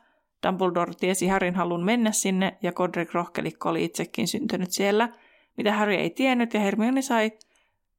Dumbledore 0.47 0.93
tiesi 0.99 1.27
Harryn 1.27 1.55
halun 1.55 1.83
mennä 1.83 2.11
sinne, 2.11 2.57
ja 2.61 2.71
Godric 2.71 3.13
rohkelikko 3.13 3.69
oli 3.69 3.83
itsekin 3.83 4.27
syntynyt 4.27 4.71
siellä, 4.71 5.09
mitä 5.57 5.73
Harry 5.73 5.93
ei 5.93 6.09
tiennyt, 6.09 6.53
ja 6.53 6.59
Hermione 6.59 7.01
sai 7.01 7.31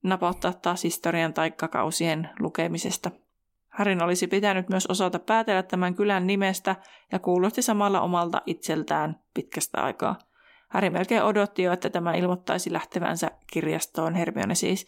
napauttaa 0.02 0.52
taas 0.52 0.84
historian 0.84 1.34
taikkakausien 1.34 2.30
lukemisesta. 2.38 3.10
Harryn 3.68 4.02
olisi 4.02 4.26
pitänyt 4.26 4.68
myös 4.68 4.86
osata 4.86 5.18
päätellä 5.18 5.62
tämän 5.62 5.94
kylän 5.94 6.26
nimestä 6.26 6.76
ja 7.12 7.18
kuulosti 7.18 7.62
samalla 7.62 8.00
omalta 8.00 8.42
itseltään 8.46 9.20
pitkästä 9.34 9.82
aikaa. 9.82 10.18
Harry 10.68 10.90
melkein 10.90 11.22
odotti 11.22 11.62
jo, 11.62 11.72
että 11.72 11.90
tämä 11.90 12.14
ilmoittaisi 12.14 12.72
lähtevänsä 12.72 13.30
kirjastoon, 13.52 14.14
Hermione 14.14 14.54
siis. 14.54 14.86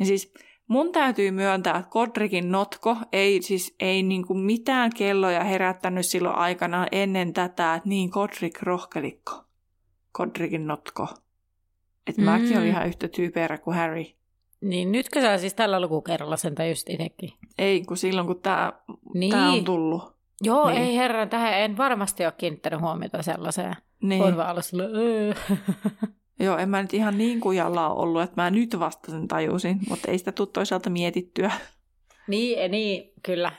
Ja 0.00 0.06
siis 0.06 0.34
mun 0.68 0.92
täytyy 0.92 1.30
myöntää, 1.30 1.76
että 1.78 1.90
Godricin 1.90 2.52
notko 2.52 2.96
ei 3.12 3.42
siis 3.42 3.74
ei 3.80 4.02
niinku 4.02 4.34
mitään 4.34 4.90
kelloja 4.96 5.44
herättänyt 5.44 6.06
silloin 6.06 6.36
aikanaan 6.36 6.88
ennen 6.92 7.32
tätä, 7.32 7.74
että 7.74 7.88
niin 7.88 8.10
Godric 8.12 8.62
rohkelikko. 8.62 9.44
Godricin 10.12 10.66
notko. 10.66 11.08
Että 12.06 12.22
mm. 12.22 12.24
mäkin 12.24 12.58
olin 12.58 12.68
ihan 12.68 12.86
yhtä 12.86 13.08
tyyperä 13.08 13.58
kuin 13.58 13.76
Harry. 13.76 14.04
Niin 14.60 14.92
nytkö 14.92 15.20
sä 15.20 15.38
siis 15.38 15.54
tällä 15.54 15.80
lukukerralla 15.80 16.36
sen 16.36 16.54
tajusit 16.54 16.90
itsekin? 16.90 17.32
Ei, 17.58 17.82
kun 17.84 17.96
silloin 17.96 18.26
kun 18.26 18.40
tämä 18.40 18.72
Niin. 19.14 19.30
tää 19.30 19.50
on 19.50 19.64
tullut. 19.64 20.16
Joo, 20.40 20.68
Niin. 20.68 20.82
ei 20.82 20.96
herran, 20.96 21.28
tähän 21.28 21.54
en 21.54 21.76
varmasti 21.76 22.24
ole 22.24 22.32
kiinnittänyt 22.38 22.80
huomiota 22.80 23.22
sellaiseen. 23.22 23.76
Niin. 24.02 24.22
On 24.22 24.36
vaan 24.36 24.50
ollut 24.50 24.64
silleen, 24.64 24.90
öö. 24.94 25.32
Joo, 26.40 26.58
en 26.58 26.68
mä 26.68 26.82
nyt 26.82 26.94
ihan 26.94 27.18
niin 27.18 27.40
kujalla 27.40 27.88
ole 27.88 28.02
ollut, 28.02 28.22
että 28.22 28.42
mä 28.42 28.50
nyt 28.50 28.78
vasta 28.78 29.10
sen 29.10 29.28
tajusin, 29.28 29.78
mutta 29.88 30.10
ei 30.10 30.18
sitä 30.18 30.32
tule 30.32 30.48
toisaalta 30.52 30.90
mietittyä. 30.90 31.50
Niin, 32.26 32.70
niin, 32.70 33.12
kyllä. 33.22 33.52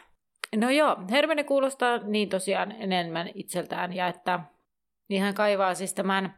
No 0.56 0.70
joo, 0.70 0.98
Hermione 1.12 1.44
kuulostaa 1.44 1.98
niin 1.98 2.30
tosiaan 2.30 2.72
enemmän 2.72 3.30
itseltään 3.34 3.94
ja 3.94 4.08
että 4.08 4.40
hän 5.20 5.34
kaivaa 5.34 5.76
siis 5.76 5.94
tämän 5.94 6.38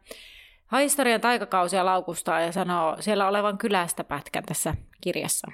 historian 0.80 1.20
taikakausia 1.20 1.84
laukustaa 1.84 2.40
ja 2.40 2.52
sanoo 2.52 2.96
siellä 3.00 3.28
olevan 3.28 3.58
kylästä 3.58 4.04
pätkän 4.04 4.44
tässä 4.44 4.74
kirjassa. 5.00 5.52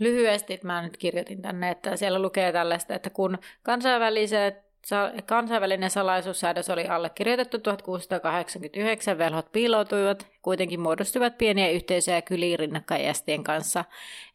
Lyhyesti, 0.00 0.60
mä 0.62 0.82
nyt 0.82 0.96
kirjoitin 0.96 1.42
tänne, 1.42 1.70
että 1.70 1.96
siellä 1.96 2.22
lukee 2.22 2.52
tällaista, 2.52 2.94
että 2.94 3.10
kun 3.10 3.38
kansainväliset 3.62 4.67
Kansainvälinen 5.26 5.90
salaisuussäädös 5.90 6.70
oli 6.70 6.86
allekirjoitettu 6.86 7.58
1689, 7.58 9.18
velhot 9.18 9.52
piiloutuivat, 9.52 10.26
kuitenkin 10.42 10.80
muodostuivat 10.80 11.38
pieniä 11.38 11.70
yhteisöjä 11.70 12.22
kyliin 12.22 12.58
rinnakkaijästien 12.58 13.44
kanssa. 13.44 13.84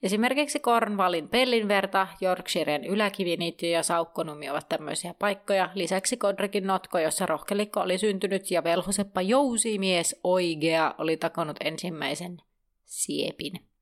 Esimerkiksi 0.04 0.60
Cornwallin 0.60 1.30
Pellinverta, 1.30 2.08
Yorkshiren 2.22 2.86
yläkiviniitty 2.86 3.68
ja 3.68 3.84
Saukkonumi 3.84 4.50
ovat 4.50 4.70
tämmöisiä 4.70 5.14
paikkoja. 5.20 5.70
Lisäksi 5.74 6.18
Kodrikin 6.18 6.68
notko, 6.68 7.00
jossa 7.00 7.26
rohkelikko 7.26 7.80
oli 7.80 7.98
syntynyt 7.98 8.52
ja 8.52 8.64
velhoseppa 8.64 9.22
jousimies 9.22 10.20
Oigea 10.24 10.96
oli 10.98 11.18
takonut 11.18 11.58
ensimmäisen 11.64 12.38
siepin. 12.86 13.73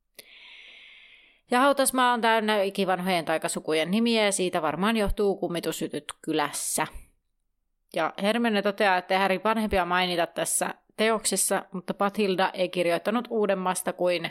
Ja 1.51 1.59
hautasmaa 1.59 2.13
on 2.13 2.21
täynnä 2.21 2.61
ikivanhojen 2.61 3.25
taikasukujen 3.25 3.91
nimiä 3.91 4.25
ja 4.25 4.31
siitä 4.31 4.61
varmaan 4.61 4.97
johtuu 4.97 5.35
kummitusytyt 5.35 6.05
kylässä. 6.21 6.87
Ja 7.95 8.13
Hermione 8.21 8.61
toteaa, 8.61 8.97
että 8.97 9.19
Häri 9.19 9.41
vanhempia 9.43 9.85
mainita 9.85 10.27
tässä 10.27 10.73
teoksessa, 10.97 11.65
mutta 11.71 11.93
Patilda 11.93 12.49
ei 12.53 12.69
kirjoittanut 12.69 13.27
uudemmasta 13.29 13.93
kuin 13.93 14.29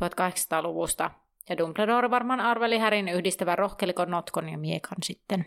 1800-luvusta. 0.00 1.10
Ja 1.48 1.58
Dumbledore 1.58 2.10
varmaan 2.10 2.40
arveli 2.40 2.78
Härin 2.78 3.08
yhdistävän 3.08 3.58
rohkelikon 3.58 4.10
notkon 4.10 4.48
ja 4.48 4.58
miekan 4.58 4.98
sitten. 5.02 5.46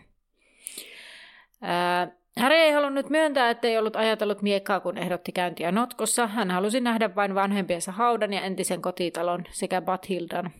Ää, 1.62 2.08
Harry 2.40 2.56
ei 2.56 2.72
halunnut 2.72 3.10
myöntää, 3.10 3.50
että 3.50 3.68
ei 3.68 3.78
ollut 3.78 3.96
ajatellut 3.96 4.42
miekkaa, 4.42 4.80
kun 4.80 4.98
ehdotti 4.98 5.32
käyntiä 5.32 5.72
notkossa. 5.72 6.26
Hän 6.26 6.50
halusi 6.50 6.80
nähdä 6.80 7.14
vain 7.14 7.34
vanhempiensa 7.34 7.92
haudan 7.92 8.32
ja 8.32 8.40
entisen 8.40 8.82
kotitalon 8.82 9.44
sekä 9.50 9.82
Bathildan. 9.82 10.52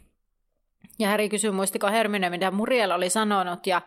Ja 0.98 1.08
Harry 1.08 1.28
kysyi, 1.28 1.50
muistiko 1.50 1.86
Hermione, 1.86 2.30
mitä 2.30 2.50
Muriel 2.50 2.90
oli 2.90 3.10
sanonut, 3.10 3.66
ja 3.66 3.82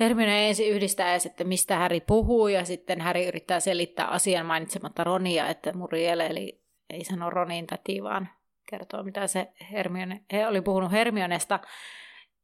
Hermione 0.00 0.48
ensin 0.48 0.68
yhdistää 0.68 1.10
edes, 1.10 1.26
että 1.26 1.44
mistä 1.44 1.76
Harry 1.76 2.00
puhuu, 2.00 2.48
ja 2.48 2.64
sitten 2.64 3.00
Harry 3.00 3.22
yrittää 3.28 3.60
selittää 3.60 4.06
asian 4.06 4.46
mainitsematta 4.46 5.04
Ronia, 5.04 5.48
että 5.48 5.72
Muriel, 5.72 6.20
eli 6.20 6.60
ei 6.90 7.04
sano 7.04 7.30
Ronin 7.30 7.66
täti, 7.66 8.02
vaan 8.02 8.28
kertoo, 8.70 9.02
mitä 9.02 9.26
se 9.26 9.48
Hermione, 9.72 10.20
he 10.32 10.46
oli 10.46 10.60
puhunut 10.60 10.92
Hermionesta. 10.92 11.60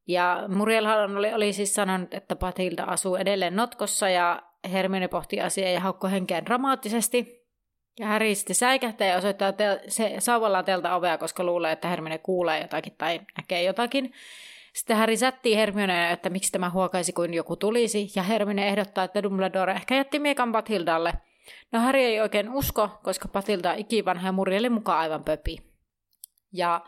Ja 0.06 0.44
Muriel 0.48 0.86
oli, 0.86 1.34
oli 1.34 1.52
siis 1.52 1.74
sanonut, 1.74 2.14
että 2.14 2.36
Patilda 2.36 2.84
asuu 2.84 3.16
edelleen 3.16 3.56
notkossa, 3.56 4.08
ja 4.08 4.42
Hermione 4.72 5.08
pohti 5.08 5.40
asiaa 5.40 5.70
ja 5.70 5.80
haukkoi 5.80 6.10
henkeään 6.10 6.46
dramaattisesti. 6.46 7.41
Ja 7.98 8.06
Harry 8.06 8.34
sitten 8.34 8.56
säikähtää 8.56 9.08
ja 9.08 9.16
osoittaa 9.16 9.52
te- 9.52 9.80
se 9.88 10.14
sauvallaan 10.18 10.64
teltä 10.64 10.94
ovea, 10.94 11.18
koska 11.18 11.44
luulee, 11.44 11.72
että 11.72 11.88
Hermione 11.88 12.18
kuulee 12.18 12.60
jotakin 12.60 12.94
tai 12.98 13.20
näkee 13.36 13.62
jotakin. 13.62 14.12
Sitten 14.72 14.96
Harry 14.96 15.16
sättii 15.16 15.56
Hermione, 15.56 16.12
että 16.12 16.30
miksi 16.30 16.52
tämä 16.52 16.70
huokaisi 16.70 17.12
kuin 17.12 17.34
joku 17.34 17.56
tulisi, 17.56 18.08
ja 18.16 18.22
Hermione 18.22 18.68
ehdottaa, 18.68 19.04
että 19.04 19.22
Dumbledore 19.22 19.72
ehkä 19.72 19.94
jätti 19.94 20.18
miekan 20.18 20.52
Patildalle. 20.52 21.12
No 21.72 21.80
Harry 21.80 22.00
ei 22.00 22.20
oikein 22.20 22.50
usko, 22.50 22.90
koska 23.02 23.28
Patilda 23.28 23.70
on 23.70 23.78
ikivanha 23.78 24.28
ja 24.28 24.32
Murielin 24.32 24.72
mukaan 24.72 24.98
aivan 24.98 25.24
pöpi. 25.24 25.58
Ja 26.52 26.80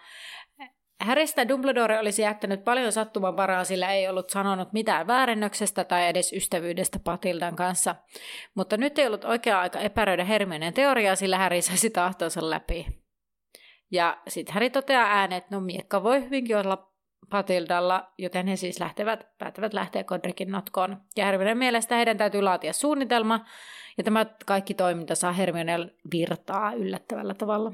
Häristä 1.00 1.48
Dumbledore 1.48 1.98
olisi 1.98 2.22
jättänyt 2.22 2.64
paljon 2.64 2.92
sattuman 2.92 3.36
varaa, 3.36 3.64
sillä 3.64 3.92
ei 3.92 4.08
ollut 4.08 4.30
sanonut 4.30 4.72
mitään 4.72 5.06
väärennöksestä 5.06 5.84
tai 5.84 6.08
edes 6.08 6.32
ystävyydestä 6.32 6.98
Patildan 6.98 7.56
kanssa. 7.56 7.94
Mutta 8.54 8.76
nyt 8.76 8.98
ei 8.98 9.06
ollut 9.06 9.24
oikea 9.24 9.60
aika 9.60 9.78
epäröidä 9.78 10.24
Hermioneen 10.24 10.74
teoriaa, 10.74 11.16
sillä 11.16 11.38
Häri 11.38 11.62
saisi 11.62 11.90
tahtonsa 11.90 12.50
läpi. 12.50 12.86
Ja 13.90 14.22
sitten 14.28 14.54
Häri 14.54 14.70
toteaa 14.70 15.06
ääneen, 15.06 15.38
että 15.38 15.54
no 15.54 15.60
miekka 15.60 16.02
voi 16.02 16.24
hyvinkin 16.24 16.56
olla 16.56 16.90
Patildalla, 17.30 18.12
joten 18.18 18.46
he 18.46 18.56
siis 18.56 18.80
lähtevät, 18.80 19.26
päättävät 19.38 19.74
lähteä 19.74 20.04
Kodrikin 20.04 20.50
notkoon. 20.50 20.96
Ja 21.16 21.24
Hermionen 21.24 21.58
mielestä 21.58 21.96
heidän 21.96 22.18
täytyy 22.18 22.42
laatia 22.42 22.72
suunnitelma, 22.72 23.40
ja 23.98 24.04
tämä 24.04 24.26
kaikki 24.46 24.74
toiminta 24.74 25.14
saa 25.14 25.32
Hermioneen 25.32 25.90
virtaa 26.12 26.72
yllättävällä 26.72 27.34
tavalla. 27.34 27.72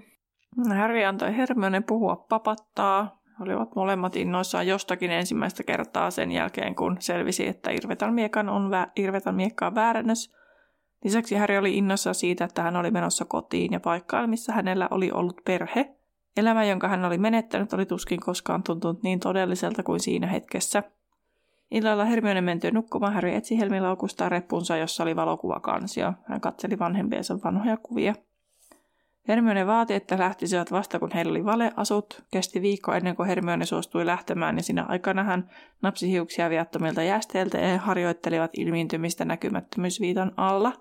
Harry 0.77 1.05
antoi 1.05 1.37
Hermione 1.37 1.81
puhua 1.81 2.17
papattaa. 2.29 3.21
Olivat 3.41 3.75
molemmat 3.77 4.17
innoissaan 4.17 4.67
jostakin 4.67 5.11
ensimmäistä 5.11 5.63
kertaa 5.63 6.11
sen 6.11 6.33
jälkeen, 6.33 6.75
kun 6.75 6.97
selvisi, 7.01 7.47
että 7.47 7.71
Irvetan 7.71 8.15
miekan 8.15 8.49
on 8.49 8.71
vä- 8.71 8.91
Irvetan 8.97 9.35
miekkaan 9.35 9.75
väärennös. 9.75 10.35
Lisäksi 11.05 11.35
Harry 11.35 11.57
oli 11.57 11.77
innossa 11.79 12.15
siitä, 12.15 12.45
että 12.45 12.63
hän 12.63 12.77
oli 12.77 12.91
menossa 12.91 13.25
kotiin 13.25 13.73
ja 13.73 13.81
paikkaan, 13.81 14.31
missä 14.31 14.53
hänellä 14.53 14.89
oli 14.91 15.11
ollut 15.11 15.41
perhe. 15.45 15.95
Elämä, 16.37 16.65
jonka 16.65 16.89
hän 16.89 17.05
oli 17.05 17.19
menettänyt, 17.19 17.73
oli 17.73 17.87
tuskin 17.87 18.21
koskaan 18.21 18.63
tuntunut 18.63 19.03
niin 19.03 19.21
todelliselta 19.21 19.83
kuin 19.83 20.01
siinä 20.01 20.27
hetkessä. 20.27 20.83
Illalla 21.71 22.05
Hermione 22.05 22.41
mentyi 22.41 22.71
nukkumaan. 22.71 23.15
Harry 23.15 23.31
etsi 23.31 23.59
helmilaukusta 23.59 24.29
reppunsa, 24.29 24.77
jossa 24.77 25.03
oli 25.03 25.17
valokuvakansio. 25.17 26.13
Hän 26.25 26.41
katseli 26.41 26.79
vanhempiensa 26.79 27.39
vanhoja 27.45 27.77
kuvia. 27.77 28.15
Hermione 29.29 29.67
vaati, 29.67 29.95
että 29.95 30.19
lähtisivät 30.19 30.73
vasta 30.73 30.99
kun 30.99 31.11
heillä 31.15 31.31
oli 31.31 31.45
valeasut. 31.45 32.23
Kesti 32.31 32.63
viikko 32.63 32.93
ennen 32.93 33.17
kuin 33.17 33.29
Hermione 33.29 33.67
suostui 33.67 34.07
lähtemään 34.07 34.57
ja 34.57 34.63
siinä 34.63 34.85
aikana 34.89 35.25
hän 35.25 35.51
napsi 35.83 36.11
hiuksia 36.11 36.51
viattomilta 36.51 37.03
jästeiltä 37.03 37.59
ja 37.59 37.69
he 37.69 37.77
harjoittelivat 37.77 38.51
ilmiintymistä 38.55 39.25
näkymättömyysviitan 39.25 40.33
alla. 40.37 40.73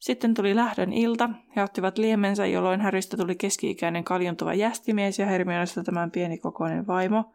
Sitten 0.00 0.34
tuli 0.34 0.56
lähdön 0.56 0.92
ilta. 0.92 1.30
He 1.56 1.62
ottivat 1.62 1.98
liemensä, 1.98 2.46
jolloin 2.46 2.80
Häristä 2.80 3.16
tuli 3.16 3.34
keski-ikäinen 3.34 4.04
kaljuntuva 4.04 4.54
jästimies 4.54 5.18
ja 5.18 5.26
Hermionesta 5.26 5.84
tämän 5.84 6.10
pienikokoinen 6.10 6.86
vaimo. 6.86 7.34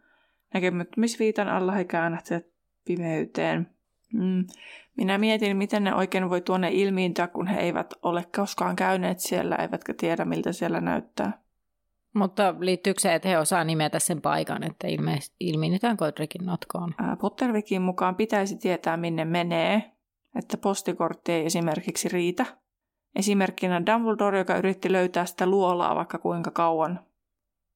Näkymättömyysviitan 0.54 1.48
alla 1.48 1.72
he 1.72 1.86
käännähtivät 1.86 2.46
pimeyteen. 2.86 3.70
Mm. 4.14 4.46
Minä 4.98 5.18
mietin, 5.18 5.58
miten 5.58 5.84
ne 5.84 5.96
oikein 5.96 6.30
voi 6.30 6.42
tuonne 6.42 6.70
ilmiintyä, 6.72 7.28
kun 7.28 7.48
he 7.48 7.60
eivät 7.60 7.94
ole 8.02 8.26
koskaan 8.36 8.76
käyneet 8.76 9.20
siellä, 9.20 9.56
eivätkä 9.56 9.94
tiedä, 9.94 10.26
miltä 10.26 10.52
siellä 10.52 10.82
näyttää. 10.82 11.42
Mutta 12.14 12.56
liittyykö 12.60 13.02
se, 13.02 13.16
että 13.16 13.30
he 13.30 13.38
osaa 13.38 13.64
nimetä 13.64 14.00
sen 14.00 14.22
paikan, 14.22 14.64
että 14.64 14.88
ilmeisesti 14.88 15.36
ilmiinnytään 15.40 15.96
Godricin 16.00 16.46
notkoon? 16.46 16.94
Pottervikin 17.20 17.82
mukaan 17.82 18.16
pitäisi 18.16 18.58
tietää, 18.58 18.98
minne 18.98 19.26
menee, 19.26 19.92
että 20.36 20.58
postikortti 20.58 21.32
ei 21.32 21.46
esimerkiksi 21.46 22.10
riitä. 22.10 22.46
Esimerkkinä 23.16 23.86
Dumbledore, 23.86 24.38
joka 24.38 24.58
yritti 24.58 24.92
löytää 24.92 25.26
sitä 25.26 25.46
luolaa 25.46 25.96
vaikka 25.96 26.18
kuinka 26.18 26.52
kauan. 26.52 27.00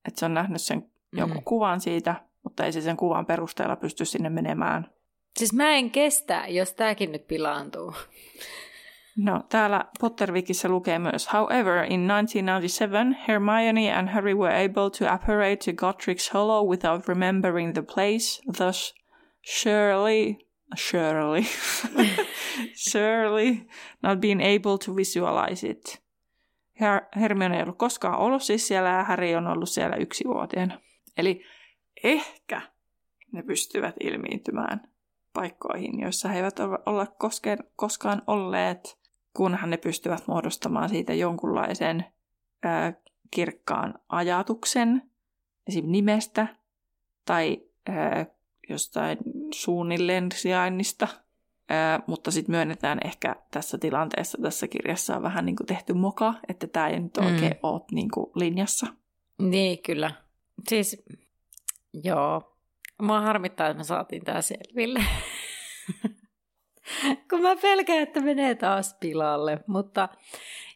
Että 0.08 0.20
se 0.20 0.26
on 0.26 0.34
nähnyt 0.34 0.62
sen 0.62 0.92
joku 1.14 1.34
mm. 1.34 1.44
kuvan 1.46 1.82
siitä, 1.82 2.16
mutta 2.44 2.66
ei 2.66 2.72
se 2.72 2.82
sen 2.82 2.98
kuvan 2.98 3.26
perusteella 3.26 3.76
pysty 3.76 4.06
sinne 4.06 4.30
menemään. 4.30 4.90
Siis 5.38 5.54
mä 5.54 5.74
en 5.74 5.92
kestä, 5.92 6.46
jos 6.48 6.74
tääkin 6.74 7.12
nyt 7.12 7.28
pilaantuu. 7.28 7.94
No, 9.18 9.44
täällä 9.50 9.86
Pottervikissä 10.00 10.70
lukee 10.70 11.00
myös, 11.00 11.34
However, 11.34 11.84
in 11.84 12.08
1997, 12.08 13.18
Hermione 13.28 13.94
and 13.94 14.10
Harry 14.10 14.34
were 14.34 14.66
able 14.66 14.90
to 15.00 15.14
apparate 15.14 15.56
to 15.56 15.72
Godric's 15.72 16.34
Hollow 16.34 16.70
without 16.70 17.08
remembering 17.08 17.74
the 17.74 17.82
place, 17.82 18.42
thus 18.58 18.96
surely, 19.42 20.36
surely, 20.76 21.44
surely 22.92 23.68
not 24.04 24.20
being 24.20 24.42
able 24.42 24.78
to 24.86 24.96
visualize 24.96 25.70
it. 25.70 26.02
Her- 26.82 27.20
Hermione 27.20 27.56
ei 27.56 27.64
ollut 27.64 27.78
koskaan 27.78 28.20
ollut 28.20 28.44
siis 28.44 28.68
siellä 28.68 28.90
ja 28.90 29.04
Harry 29.04 29.36
on 29.36 29.48
ollut 29.48 29.70
siellä 29.70 29.96
yksivuotiaana. 29.96 30.80
Eli 31.18 31.46
ehkä 32.04 32.62
ne 33.32 33.44
pystyvät 33.44 33.96
ilmiintymään 34.00 34.91
paikkoihin, 35.34 36.00
joissa 36.00 36.30
he 36.30 36.38
eivät 36.38 36.60
ole 36.86 37.08
koskaan 37.76 38.22
olleet, 38.28 39.00
kunhan 39.34 39.70
ne 39.70 39.78
pystyvät 39.78 40.28
muodostamaan 40.28 40.90
siitä 40.90 41.14
jonkunlaisen 41.14 42.06
ää, 42.64 42.94
kirkkaan 43.32 43.94
ajatuksen, 44.10 45.12
esim. 45.68 45.86
nimestä 45.88 46.48
tai 47.26 47.62
ää, 47.90 48.26
jostain 48.70 49.18
suunnilleen 49.54 50.30
sijainnista, 50.34 51.08
ää, 51.70 52.00
mutta 52.08 52.32
sitten 52.32 52.56
myönnetään 52.56 53.00
ehkä 53.06 53.36
tässä 53.52 53.78
tilanteessa 53.78 54.38
tässä 54.42 54.68
kirjassa 54.68 55.16
on 55.16 55.24
vähän 55.24 55.46
niin 55.46 55.56
kuin 55.56 55.68
tehty 55.68 55.94
moka, 55.94 56.34
että 56.50 56.68
tämä 56.68 56.88
ei 56.88 57.00
nyt 57.00 57.18
oikein 57.18 57.52
mm. 57.52 57.60
ole 57.64 57.82
niin 57.92 58.12
kuin 58.12 58.32
linjassa. 58.36 58.88
Niin, 59.40 59.84
kyllä. 59.84 60.12
Siis, 60.70 61.04
joo, 62.04 62.51
Mua 63.02 63.22
harmittaa, 63.22 63.68
että 63.68 63.78
me 63.78 63.84
saatiin 63.84 64.24
tää 64.24 64.42
selville. 64.42 65.04
Kun 67.30 67.42
mä 67.42 67.56
pelkään, 67.56 68.04
että 68.04 68.22
menee 68.22 68.56
taas 68.56 68.98
pilalle. 69.00 69.60
Mutta 69.68 70.10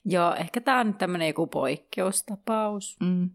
joo, 0.05 0.35
ehkä 0.35 0.61
tää 0.61 0.79
on 0.79 0.87
nyt 0.87 0.97
tämmönen 0.97 1.27
joku 1.27 1.47
poikkeustapaus. 1.47 2.97
Mm. 2.99 3.29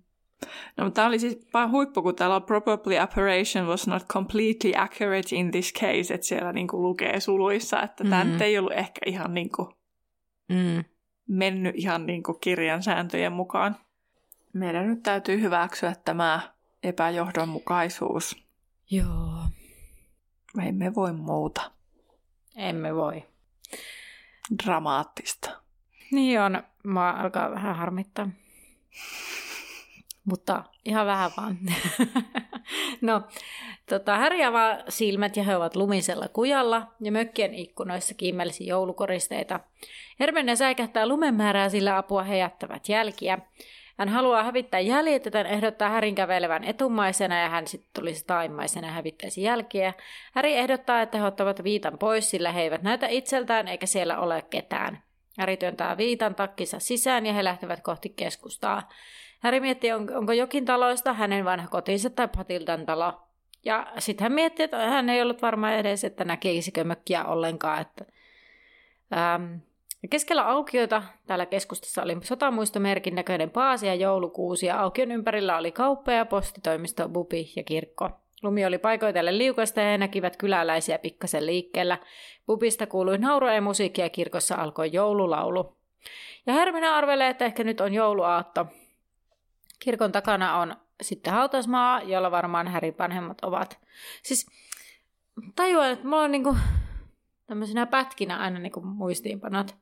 No, 0.77 0.91
tämä 0.91 1.09
oli 1.09 1.19
siis 1.19 1.39
huippu, 1.71 2.03
kun 2.03 2.17
täällä 2.17 2.37
on 2.37 2.43
probably 2.43 2.99
operation 2.99 3.67
was 3.67 3.87
not 3.87 4.07
completely 4.07 4.73
accurate 4.77 5.37
in 5.37 5.51
this 5.51 5.73
case, 5.73 6.15
että 6.15 6.27
siellä 6.27 6.53
niinku 6.53 6.83
lukee 6.83 7.21
suluissa, 7.21 7.83
että 7.83 8.05
tämä 8.05 8.25
mm. 8.25 8.41
ei 8.43 8.59
ollut 8.59 8.73
ehkä 8.73 9.01
ihan 9.07 9.35
niinku 9.35 9.73
mm. 10.49 10.85
mennyt 11.29 11.75
ihan 11.77 12.07
niinku 12.07 12.35
kirjan 12.35 12.83
sääntöjen 12.83 13.33
mukaan. 13.33 13.77
Meidän 14.53 14.89
nyt 14.89 15.03
täytyy 15.03 15.41
hyväksyä 15.41 15.95
tämä 16.05 16.41
epäjohdonmukaisuus. 16.83 18.50
Joo. 18.91 19.45
Me 20.57 20.69
emme 20.69 20.95
voi 20.95 21.13
muuta. 21.13 21.71
Emme 22.57 22.95
voi. 22.95 23.25
Dramaattista. 24.65 25.51
Niin 26.13 26.41
on. 26.41 26.63
Mua 26.85 27.11
alkaa 27.11 27.51
vähän 27.51 27.77
harmittaa. 27.77 28.29
Mutta 30.25 30.65
ihan 30.85 31.07
vähän 31.07 31.31
vaan. 31.37 31.59
no, 33.01 33.23
tota, 33.89 34.17
Häri 34.17 34.45
avaa 34.45 34.77
silmät 34.89 35.37
ja 35.37 35.43
he 35.43 35.57
ovat 35.57 35.77
lumisella 35.77 36.29
kujalla 36.29 36.93
ja 37.01 37.13
mökkien 37.13 37.55
ikkunoissa 37.55 38.15
kiimelsi 38.15 38.67
joulukoristeita. 38.67 39.61
Hermione 40.21 40.57
säikähtää 40.57 41.07
lumen 41.07 41.35
määrää, 41.35 41.69
sillä 41.69 41.97
apua 41.97 42.23
he 42.23 42.37
jättävät 42.37 42.89
jälkiä. 42.89 43.39
Hän 44.01 44.09
haluaa 44.09 44.43
hävittää 44.43 44.81
jäljet, 44.81 45.25
joten 45.25 45.47
ehdottaa 45.47 45.89
Härin 45.89 46.15
kävelevän 46.15 46.65
etumaisena 46.65 47.41
ja 47.41 47.49
hän 47.49 47.67
sitten 47.67 47.91
tulisi 47.95 48.27
taimaisena 48.27 48.87
ja 48.87 48.93
hävittäisi 48.93 49.43
jälkiä. 49.43 49.93
Häri 50.35 50.57
ehdottaa, 50.57 51.03
että 51.03 51.19
he 51.19 51.25
ottavat 51.25 51.65
viitan 51.65 51.99
pois, 51.99 52.31
sillä 52.31 52.53
he 52.53 52.63
eivät 52.63 52.83
näytä 52.83 53.07
itseltään 53.07 53.69
eikä 53.69 53.87
siellä 53.87 54.19
ole 54.19 54.43
ketään. 54.51 55.03
Häri 55.39 55.57
työntää 55.57 55.97
viitan 55.97 56.35
takkissa 56.35 56.79
sisään 56.79 57.27
ja 57.27 57.33
he 57.33 57.45
lähtevät 57.45 57.81
kohti 57.81 58.09
keskustaa. 58.09 58.89
Häri 59.41 59.61
miettii, 59.61 59.93
on, 59.93 60.17
onko 60.17 60.33
jokin 60.33 60.65
taloista 60.65 61.13
hänen 61.13 61.45
vanha 61.45 61.69
kotinsa 61.69 62.11
tai 62.11 62.29
Patildan 62.37 62.87
talo. 62.87 63.23
Ja 63.65 63.93
sitten 63.99 64.25
hän 64.25 64.33
miettii, 64.33 64.65
että 64.65 64.91
hän 64.91 65.09
ei 65.09 65.23
ollut 65.23 65.43
varma 65.43 65.73
edes, 65.73 66.05
että 66.05 66.25
näkisikö 66.25 66.85
mökkiä 66.85 67.25
ollenkaan. 67.25 67.81
Että, 67.81 68.05
ähm, 69.17 69.55
keskellä 70.09 70.47
aukioita 70.47 71.03
täällä 71.27 71.47
keskustassa 71.47 72.03
oli 72.03 72.17
sotamuistomerkin 72.23 73.15
näköinen 73.15 73.51
paasi 73.51 73.87
ja 73.87 73.95
joulukuusi 73.95 74.67
ja 74.67 74.81
aukion 74.81 75.13
ympärillä 75.13 75.59
oli 75.59 75.73
kauppa 75.73 76.13
ja 76.13 76.27
postitoimisto, 76.27 77.09
bubi 77.09 77.53
ja 77.57 77.63
kirkko. 77.63 78.11
Lumi 78.43 78.67
oli 78.67 78.79
paikoitelle 78.79 79.39
liukasta 79.39 79.81
ja 79.81 79.91
he 79.91 79.99
näkivät 79.99 80.37
kyläläisiä 80.37 80.99
pikkasen 80.99 81.47
liikkeellä. 81.47 81.99
Bubista 82.47 82.87
kuului 82.87 83.19
naurua 83.19 83.53
ja 83.53 83.61
musiikkia 83.61 84.05
ja 84.05 84.11
kirkossa 84.11 84.55
alkoi 84.55 84.93
joululaulu. 84.93 85.77
Ja 86.47 86.53
Hermina 86.53 86.97
arvelee, 86.97 87.29
että 87.29 87.45
ehkä 87.45 87.65
nyt 87.65 87.81
on 87.81 87.95
jouluaatto. 87.95 88.67
Kirkon 89.79 90.13
takana 90.13 90.57
on 90.57 90.77
sitten 91.03 91.33
hautasmaa, 91.33 92.03
jolla 92.03 92.31
varmaan 92.31 92.69
Härin 92.69 92.99
vanhemmat 92.99 93.39
ovat. 93.43 93.79
Siis 94.23 94.47
tajuan, 95.57 95.91
että 95.91 96.05
mulla 96.09 96.23
on 96.23 96.33
niinku 96.33 96.57
tämmöisenä 97.47 97.87
pätkinä 97.87 98.39
aina 98.39 98.59
niinku 98.59 98.81
muistiinpanot. 98.81 99.77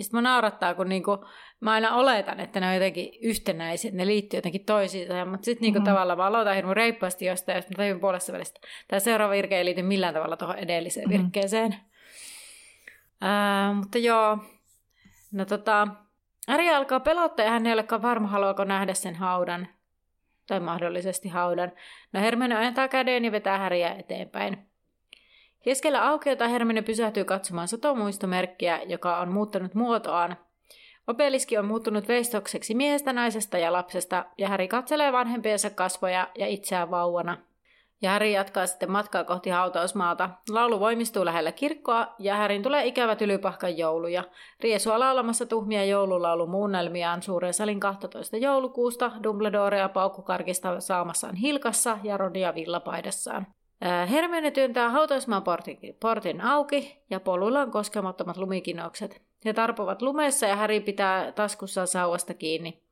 Sitten 0.00 0.18
mä 0.18 0.22
naurattaa, 0.22 0.74
kun 0.74 0.88
niinku, 0.88 1.24
mä 1.60 1.72
aina 1.72 1.94
oletan, 1.94 2.40
että 2.40 2.60
ne 2.60 2.68
on 2.68 2.74
jotenkin 2.74 3.12
yhtenäisiä, 3.22 3.90
ne 3.94 4.06
liittyy 4.06 4.38
jotenkin 4.38 4.64
toisiinsa, 4.64 5.24
mutta 5.24 5.44
sitten 5.44 5.62
niinku 5.62 5.78
mm-hmm. 5.78 5.92
tavallaan 5.92 6.18
mä 6.18 6.26
aloitan 6.26 6.54
hirveän 6.54 6.76
reippaasti 6.76 7.24
jostain, 7.24 7.56
jos 7.56 7.68
mä 7.68 7.76
tajun 7.76 8.00
puolesta 8.00 8.32
välistä. 8.32 8.60
Tämä 8.88 9.00
seuraava 9.00 9.32
virke 9.32 9.58
ei 9.58 9.64
liity 9.64 9.82
millään 9.82 10.14
tavalla 10.14 10.36
tuohon 10.36 10.58
edelliseen 10.58 11.08
mm-hmm. 11.08 11.22
virkkeeseen. 11.22 11.76
Ää, 13.20 13.72
mutta 13.72 13.98
joo, 13.98 14.38
no 15.32 15.44
tota, 15.44 15.88
Arja 16.46 16.76
alkaa 16.76 17.00
pelottaa 17.00 17.44
ja 17.44 17.50
hän 17.50 17.66
ei 17.66 17.72
olekaan 17.72 18.02
varma, 18.02 18.28
haluaako 18.28 18.64
nähdä 18.64 18.94
sen 18.94 19.14
haudan. 19.14 19.68
Tai 20.46 20.60
mahdollisesti 20.60 21.28
haudan. 21.28 21.72
No 22.12 22.20
Hermione 22.20 22.56
ajentaa 22.56 22.88
käden 22.88 23.24
ja 23.24 23.32
vetää 23.32 23.58
Häriä 23.58 23.94
eteenpäin. 23.94 24.71
Keskellä 25.62 26.08
aukeota 26.08 26.48
Hermione 26.48 26.82
pysähtyy 26.82 27.24
katsomaan 27.24 27.68
sotomuistomerkkiä, 27.68 28.82
joka 28.82 29.18
on 29.18 29.28
muuttanut 29.28 29.74
muotoaan. 29.74 30.36
Opeliski 31.06 31.58
on 31.58 31.64
muuttunut 31.64 32.08
veistokseksi 32.08 32.74
miehestä, 32.74 33.12
naisesta 33.12 33.58
ja 33.58 33.72
lapsesta, 33.72 34.24
ja 34.38 34.48
Häri 34.48 34.68
katselee 34.68 35.12
vanhempiensa 35.12 35.70
kasvoja 35.70 36.28
ja 36.38 36.46
itseään 36.46 36.90
vauvana– 36.90 37.38
ja 38.02 38.10
Häri 38.10 38.32
jatkaa 38.32 38.66
sitten 38.66 38.90
matkaa 38.90 39.24
kohti 39.24 39.50
hautausmaata. 39.50 40.30
Laulu 40.48 40.80
voimistuu 40.80 41.24
lähellä 41.24 41.52
kirkkoa 41.52 42.14
ja 42.18 42.36
Härin 42.36 42.62
tulee 42.62 42.86
ikävä 42.86 43.16
tylypahkan 43.16 43.78
jouluja. 43.78 44.24
Riesua 44.60 44.98
laulamassa 44.98 45.46
tuhmia 45.46 45.84
joululaulu 45.84 46.46
muunnelmiaan 46.46 47.22
suuren 47.22 47.54
salin 47.54 47.80
12. 47.80 48.36
joulukuusta, 48.36 49.12
Dumbledorea 49.22 49.88
paukkukarkista 49.88 50.80
saamassaan 50.80 51.36
hilkassa 51.36 51.98
ja 52.02 52.16
Rodia 52.16 52.54
villapaidassaan. 52.54 53.46
Hermione 54.10 54.50
työntää 54.50 54.90
hautausmaan 54.90 55.42
portin, 55.42 55.78
portin 56.00 56.40
auki 56.40 57.02
ja 57.10 57.20
poluilla 57.20 57.60
on 57.60 57.70
koskemattomat 57.70 58.36
lumikinokset. 58.36 59.22
He 59.44 59.52
tarpovat 59.52 60.02
lumessa 60.02 60.46
ja 60.46 60.56
Häri 60.56 60.80
pitää 60.80 61.32
taskussaan 61.32 61.86
sauvasta 61.86 62.34
kiinni. 62.34 62.82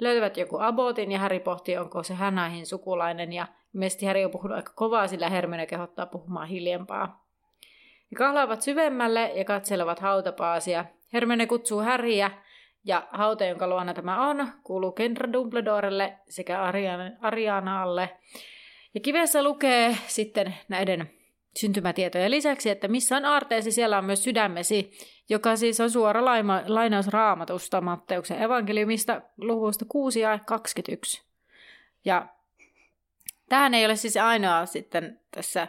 Löytävät 0.00 0.36
joku 0.36 0.58
abotin 0.60 1.12
ja 1.12 1.18
Häri 1.18 1.40
pohtii, 1.40 1.76
onko 1.76 2.02
se 2.02 2.14
hänäihin 2.14 2.66
sukulainen 2.66 3.32
ja 3.32 3.46
Mesti 3.74 4.06
Häri 4.06 4.24
on 4.24 4.30
puhunut 4.30 4.56
aika 4.56 4.72
kovaa, 4.76 5.08
sillä 5.08 5.28
Hermione 5.28 5.66
kehottaa 5.66 6.06
puhumaan 6.06 6.48
hiljempaa. 6.48 7.26
He 8.10 8.16
kahlaavat 8.16 8.62
syvemmälle 8.62 9.32
ja 9.34 9.44
katselevat 9.44 10.00
hautapaasia. 10.00 10.84
Hermione 11.12 11.46
kutsuu 11.46 11.80
Häriä 11.80 12.30
ja 12.84 13.08
hauta, 13.10 13.44
jonka 13.44 13.68
luona 13.68 13.94
tämä 13.94 14.28
on, 14.28 14.48
kuuluu 14.62 14.92
Kendra 14.92 15.32
Dumbledorelle 15.32 16.18
sekä 16.28 16.62
Arianalle. 17.20 18.10
Ja 18.94 19.00
kivessä 19.00 19.42
lukee 19.42 19.96
sitten 20.06 20.54
näiden 20.68 21.10
syntymätietojen 21.56 22.30
lisäksi, 22.30 22.70
että 22.70 22.88
missä 22.88 23.16
on 23.16 23.24
aarteesi, 23.24 23.72
siellä 23.72 23.98
on 23.98 24.04
myös 24.04 24.24
sydämesi, 24.24 24.90
joka 25.28 25.56
siis 25.56 25.80
on 25.80 25.90
suora 25.90 26.24
laima, 26.24 26.62
lainaus 26.66 27.08
raamatusta 27.08 27.80
Matteuksen 27.80 28.42
evankeliumista 28.42 29.22
luvusta 29.36 29.84
6 29.88 30.20
ja 30.20 30.38
21. 30.38 31.22
Ja 32.04 32.26
tähän 33.48 33.74
ei 33.74 33.84
ole 33.84 33.96
siis 33.96 34.16
ainoa 34.16 34.66
sitten 34.66 35.20
tässä 35.30 35.68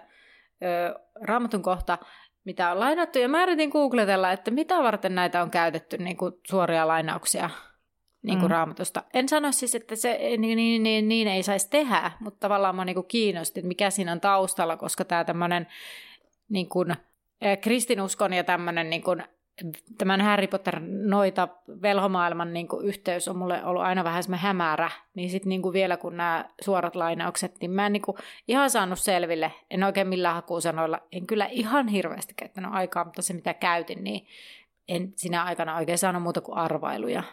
ö, 0.64 1.00
raamatun 1.22 1.62
kohta, 1.62 1.98
mitä 2.44 2.72
on 2.72 2.80
lainattu. 2.80 3.20
Ja 3.20 3.30
mä 3.30 3.44
yritin 3.44 3.70
googletella, 3.70 4.32
että 4.32 4.52
mitä 4.52 4.84
varten 4.84 5.16
näitä 5.16 5.42
on 5.42 5.52
käytetty 5.52 5.98
niin 5.98 6.18
kuin 6.18 6.34
suoria 6.48 6.88
lainauksia 6.88 7.50
niin 8.26 8.40
kuin 8.40 8.50
mm. 8.52 8.56
raamatusta. 8.56 9.04
En 9.14 9.30
sano 9.30 9.52
siis, 9.52 9.76
että 9.76 9.96
se 9.96 10.20
niin, 10.38 10.56
niin, 10.58 10.84
niin, 10.84 11.08
niin 11.08 11.28
ei 11.28 11.44
saisi 11.44 11.70
tehdä, 11.70 12.12
mutta 12.20 12.40
tavallaan 12.40 12.76
mä 12.76 12.86
niin 12.86 12.96
kuin 12.96 13.08
kiinnosti, 13.08 13.60
että 13.60 13.68
mikä 13.68 13.90
siinä 13.90 14.12
on 14.12 14.22
taustalla, 14.22 14.78
koska 14.78 15.06
tämä 15.06 15.24
tämmöinen 15.24 15.68
niin 16.50 16.70
kuin, 16.70 16.96
kristinuskon 17.62 18.34
ja 18.34 18.44
tämmöinen 18.44 18.90
niin 18.90 19.04
kuin, 19.04 19.24
tämän 19.98 20.22
Harry 20.22 20.48
Potter 20.48 20.80
noita 21.08 21.48
velhomaailman 21.82 22.54
niin 22.54 22.68
kuin, 22.68 22.86
yhteys 22.86 23.28
on 23.28 23.38
mulle 23.38 23.66
ollut 23.66 23.84
aina 23.84 24.04
vähän 24.04 24.24
semmoinen 24.24 24.44
hämärä, 24.44 24.92
niin 25.14 25.30
sitten 25.30 25.50
niin 25.50 25.62
vielä 25.74 25.98
kun 25.98 26.18
nämä 26.18 26.46
suorat 26.62 26.96
lainaukset, 26.96 27.56
niin 27.62 27.72
mä 27.72 27.86
en 27.86 27.94
niin 27.94 28.02
kuin, 28.02 28.18
ihan 28.48 28.70
saanut 28.70 29.00
selville, 29.00 29.52
en 29.72 29.84
oikein 29.84 30.08
millään 30.08 30.36
hakusanoilla, 30.36 31.00
en 31.12 31.28
kyllä 31.28 31.46
ihan 31.46 31.88
hirveästi 31.88 32.34
käyttänyt 32.34 32.72
aikaa, 32.74 33.04
mutta 33.06 33.22
se 33.22 33.34
mitä 33.34 33.54
käytin, 33.54 34.04
niin 34.04 34.28
en 34.88 35.14
sinä 35.16 35.44
aikana 35.44 35.76
oikein 35.78 35.98
saanut 35.98 36.24
muuta 36.24 36.42
kuin 36.42 36.58
arvailuja. 36.58 37.24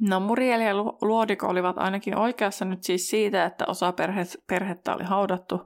No 0.00 0.20
Muriel 0.20 0.60
ja 0.60 0.74
Luodiko 1.02 1.46
olivat 1.46 1.78
ainakin 1.78 2.18
oikeassa 2.18 2.64
nyt 2.64 2.84
siis 2.84 3.10
siitä, 3.10 3.44
että 3.44 3.64
osa 3.68 3.92
perhe, 3.92 4.22
perhettä 4.46 4.94
oli 4.94 5.04
haudattu 5.04 5.60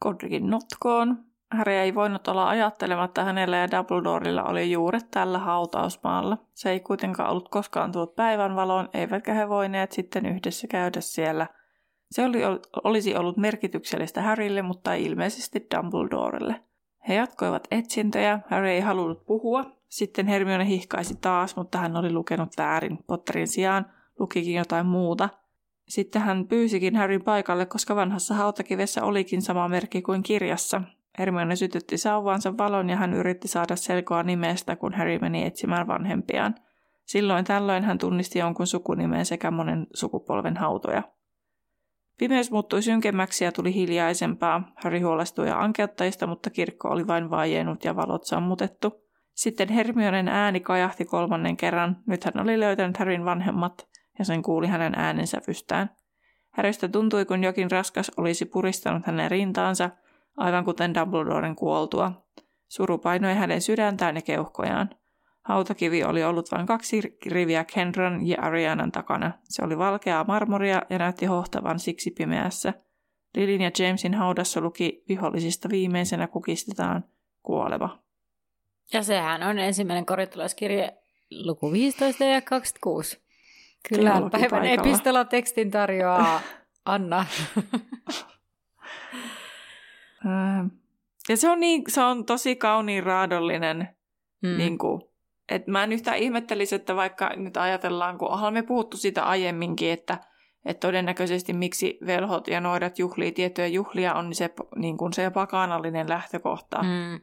Godricin 0.00 0.50
notkoon. 0.50 1.24
Harry 1.50 1.72
ei 1.72 1.94
voinut 1.94 2.28
olla 2.28 2.48
ajattelematta 2.48 3.24
hänellä 3.24 3.56
ja 3.56 3.70
Dumbledorella 3.70 4.44
oli 4.44 4.72
juuret 4.72 5.10
tällä 5.10 5.38
hautausmaalla. 5.38 6.38
Se 6.54 6.70
ei 6.70 6.80
kuitenkaan 6.80 7.30
ollut 7.30 7.48
koskaan 7.48 7.92
tullut 7.92 8.16
päivänvaloon, 8.16 8.88
eivätkä 8.94 9.34
he 9.34 9.48
voineet 9.48 9.92
sitten 9.92 10.26
yhdessä 10.26 10.66
käydä 10.66 11.00
siellä. 11.00 11.46
Se 12.10 12.24
oli, 12.24 12.38
olisi 12.84 13.16
ollut 13.16 13.36
merkityksellistä 13.36 14.22
Harrylle, 14.22 14.62
mutta 14.62 14.94
ilmeisesti 14.94 15.66
Dumbledorelle. 15.76 16.60
He 17.08 17.14
jatkoivat 17.14 17.68
etsintöjä, 17.70 18.40
Harry 18.50 18.68
ei 18.68 18.80
halunnut 18.80 19.26
puhua, 19.26 19.64
sitten 19.88 20.26
Hermione 20.26 20.66
hihkaisi 20.66 21.14
taas, 21.20 21.56
mutta 21.56 21.78
hän 21.78 21.96
oli 21.96 22.12
lukenut 22.12 22.48
väärin. 22.58 22.98
Potterin 23.06 23.48
sijaan 23.48 23.86
lukikin 24.18 24.54
jotain 24.54 24.86
muuta. 24.86 25.28
Sitten 25.88 26.22
hän 26.22 26.46
pyysikin 26.46 26.96
Harryn 26.96 27.24
paikalle, 27.24 27.66
koska 27.66 27.96
vanhassa 27.96 28.34
hautakivessä 28.34 29.04
olikin 29.04 29.42
sama 29.42 29.68
merkki 29.68 30.02
kuin 30.02 30.22
kirjassa. 30.22 30.82
Hermione 31.18 31.56
sytytti 31.56 31.98
sauvaansa 31.98 32.56
valon 32.56 32.90
ja 32.90 32.96
hän 32.96 33.14
yritti 33.14 33.48
saada 33.48 33.76
selkoa 33.76 34.22
nimestä, 34.22 34.76
kun 34.76 34.94
Harry 34.94 35.18
meni 35.18 35.44
etsimään 35.44 35.86
vanhempiaan. 35.86 36.54
Silloin 37.04 37.44
tällöin 37.44 37.84
hän 37.84 37.98
tunnisti 37.98 38.38
jonkun 38.38 38.66
sukunimen 38.66 39.26
sekä 39.26 39.50
monen 39.50 39.86
sukupolven 39.94 40.56
hautoja. 40.56 41.02
Pimeys 42.18 42.50
muuttui 42.50 42.82
synkemmäksi 42.82 43.44
ja 43.44 43.52
tuli 43.52 43.74
hiljaisempaa. 43.74 44.72
Harry 44.76 45.00
huolestui 45.00 45.50
ankeuttajista, 45.50 46.26
mutta 46.26 46.50
kirkko 46.50 46.88
oli 46.88 47.06
vain 47.06 47.30
vaiennut 47.30 47.84
ja 47.84 47.96
valot 47.96 48.24
sammutettu. 48.24 49.06
Sitten 49.34 49.68
Hermionen 49.68 50.28
ääni 50.28 50.60
kajahti 50.60 51.04
kolmannen 51.04 51.56
kerran. 51.56 51.96
Nyt 52.06 52.24
hän 52.24 52.40
oli 52.40 52.60
löytänyt 52.60 52.96
Härin 52.96 53.24
vanhemmat 53.24 53.88
ja 54.18 54.24
sen 54.24 54.42
kuuli 54.42 54.66
hänen 54.66 54.94
äänensävystään. 54.94 55.90
Häristä 56.50 56.88
tuntui, 56.88 57.24
kun 57.24 57.44
jokin 57.44 57.70
raskas 57.70 58.12
olisi 58.16 58.44
puristanut 58.44 59.06
hänen 59.06 59.30
rintaansa, 59.30 59.90
aivan 60.36 60.64
kuten 60.64 60.94
Dumbledoren 60.94 61.56
kuoltua. 61.56 62.12
Suru 62.68 62.98
painoi 62.98 63.34
hänen 63.34 63.62
sydäntään 63.62 64.16
ja 64.16 64.22
keuhkojaan. 64.22 64.90
Hautakivi 65.46 66.04
oli 66.04 66.24
ollut 66.24 66.52
vain 66.52 66.66
kaksi 66.66 67.16
riviä 67.26 67.64
Kendran 67.64 68.26
ja 68.26 68.36
Arianan 68.40 68.92
takana. 68.92 69.32
Se 69.44 69.64
oli 69.64 69.78
valkeaa 69.78 70.24
marmoria 70.24 70.82
ja 70.90 70.98
näytti 70.98 71.26
hohtavan 71.26 71.78
siksi 71.78 72.10
pimeässä. 72.10 72.74
Lilin 73.36 73.60
ja 73.60 73.70
Jamesin 73.78 74.14
haudassa 74.14 74.60
luki 74.60 75.04
vihollisista 75.08 75.68
viimeisenä 75.68 76.26
kukistetaan 76.26 77.04
kuoleva. 77.42 77.98
Ja 78.92 79.02
sehän 79.02 79.42
on 79.42 79.58
ensimmäinen 79.58 80.06
korintolaiskirje 80.06 80.96
luku 81.30 81.72
15 81.72 82.24
ja 82.24 82.40
26. 82.40 83.22
Kyllä, 83.88 84.10
päivän 84.10 84.30
paikalla. 84.30 84.64
epistolatekstin 84.64 85.70
tarjoaa 85.70 86.40
Anna. 86.84 87.26
ja 91.28 91.36
se 91.36 91.50
on, 91.50 91.60
niin, 91.60 91.82
se 91.88 92.02
on 92.02 92.24
tosi 92.24 92.56
kauniin 92.56 93.02
raadollinen, 93.02 93.88
mm. 94.42 94.56
niin 94.56 94.78
kuin, 94.78 95.02
että 95.48 95.70
mä 95.70 95.84
en 95.84 95.92
yhtään 95.92 96.18
ihmettelisi, 96.18 96.74
että 96.74 96.96
vaikka 96.96 97.30
nyt 97.36 97.56
ajatellaan, 97.56 98.18
kun 98.18 98.28
olemme 98.28 98.62
puhuttu 98.62 98.96
siitä 98.96 99.24
aiemminkin, 99.24 99.90
että, 99.90 100.18
että 100.64 100.86
todennäköisesti 100.86 101.52
miksi 101.52 101.98
velhot 102.06 102.48
ja 102.48 102.60
noidat 102.60 102.98
juhlii 102.98 103.32
tiettyjä 103.32 103.66
juhlia 103.66 104.14
on 104.14 104.34
se, 104.34 104.50
niin 104.76 104.96
kuin 104.96 105.12
se 105.12 105.30
pakanallinen 105.30 106.08
lähtökohta, 106.08 106.82
mm. 106.82 107.20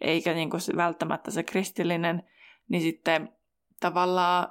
eikä 0.00 0.34
niin 0.34 0.50
kuin 0.50 0.60
se, 0.60 0.76
välttämättä 0.76 1.30
se 1.30 1.42
kristillinen, 1.42 2.22
niin 2.68 2.82
sitten 2.82 3.28
tavallaan 3.80 4.48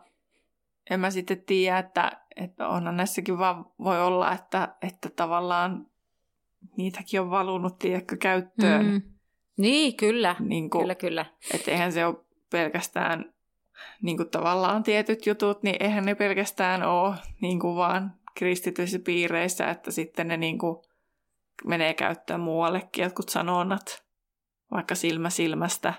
en 0.90 1.00
mä 1.00 1.12
sitten 1.12 1.42
tiedä, 1.42 1.78
että, 1.78 2.12
että 2.36 2.68
onhan 2.68 2.98
näissäkin 2.98 3.38
vaan 3.38 3.66
voi 3.80 4.04
olla, 4.04 4.32
että, 4.32 4.76
että 4.82 5.10
tavallaan 5.10 5.88
niitäkin 6.78 7.22
on 7.22 7.30
valunut, 7.30 7.80
tiedätkö, 7.80 8.18
käyttöön. 8.18 8.86
Mm. 8.86 9.02
Niin, 9.58 9.98
kyllä. 9.98 10.36
Niin 10.40 10.70
kuin, 10.70 10.82
kyllä, 10.82 10.96
kyllä. 10.96 11.26
Että 11.54 11.72
eihän 11.72 11.92
se 11.92 12.06
ole 12.06 12.27
pelkästään 12.50 13.34
niin 14.02 14.18
kuin 14.18 14.30
tavallaan 14.30 14.84
tietyt 14.84 15.26
jutut, 15.26 15.64
niin 15.64 15.76
eihän 15.80 16.06
ne 16.06 16.16
pelkästään 16.16 16.84
ole 16.84 17.16
niin 17.42 17.60
kuin 17.60 17.76
vaan 17.76 18.14
kristityissä 18.36 19.00
piireissä, 19.00 19.70
että 19.70 19.92
sitten 19.92 20.28
ne 20.28 20.38
niin 20.38 20.58
kuin 20.58 20.78
menee 21.66 21.94
käyttöön 21.94 22.40
muuallekin 22.40 23.04
jotkut 23.04 23.30
sanonnat, 23.30 24.04
vaikka 24.72 24.96
silmä 24.96 25.30
silmästä, 25.30 25.94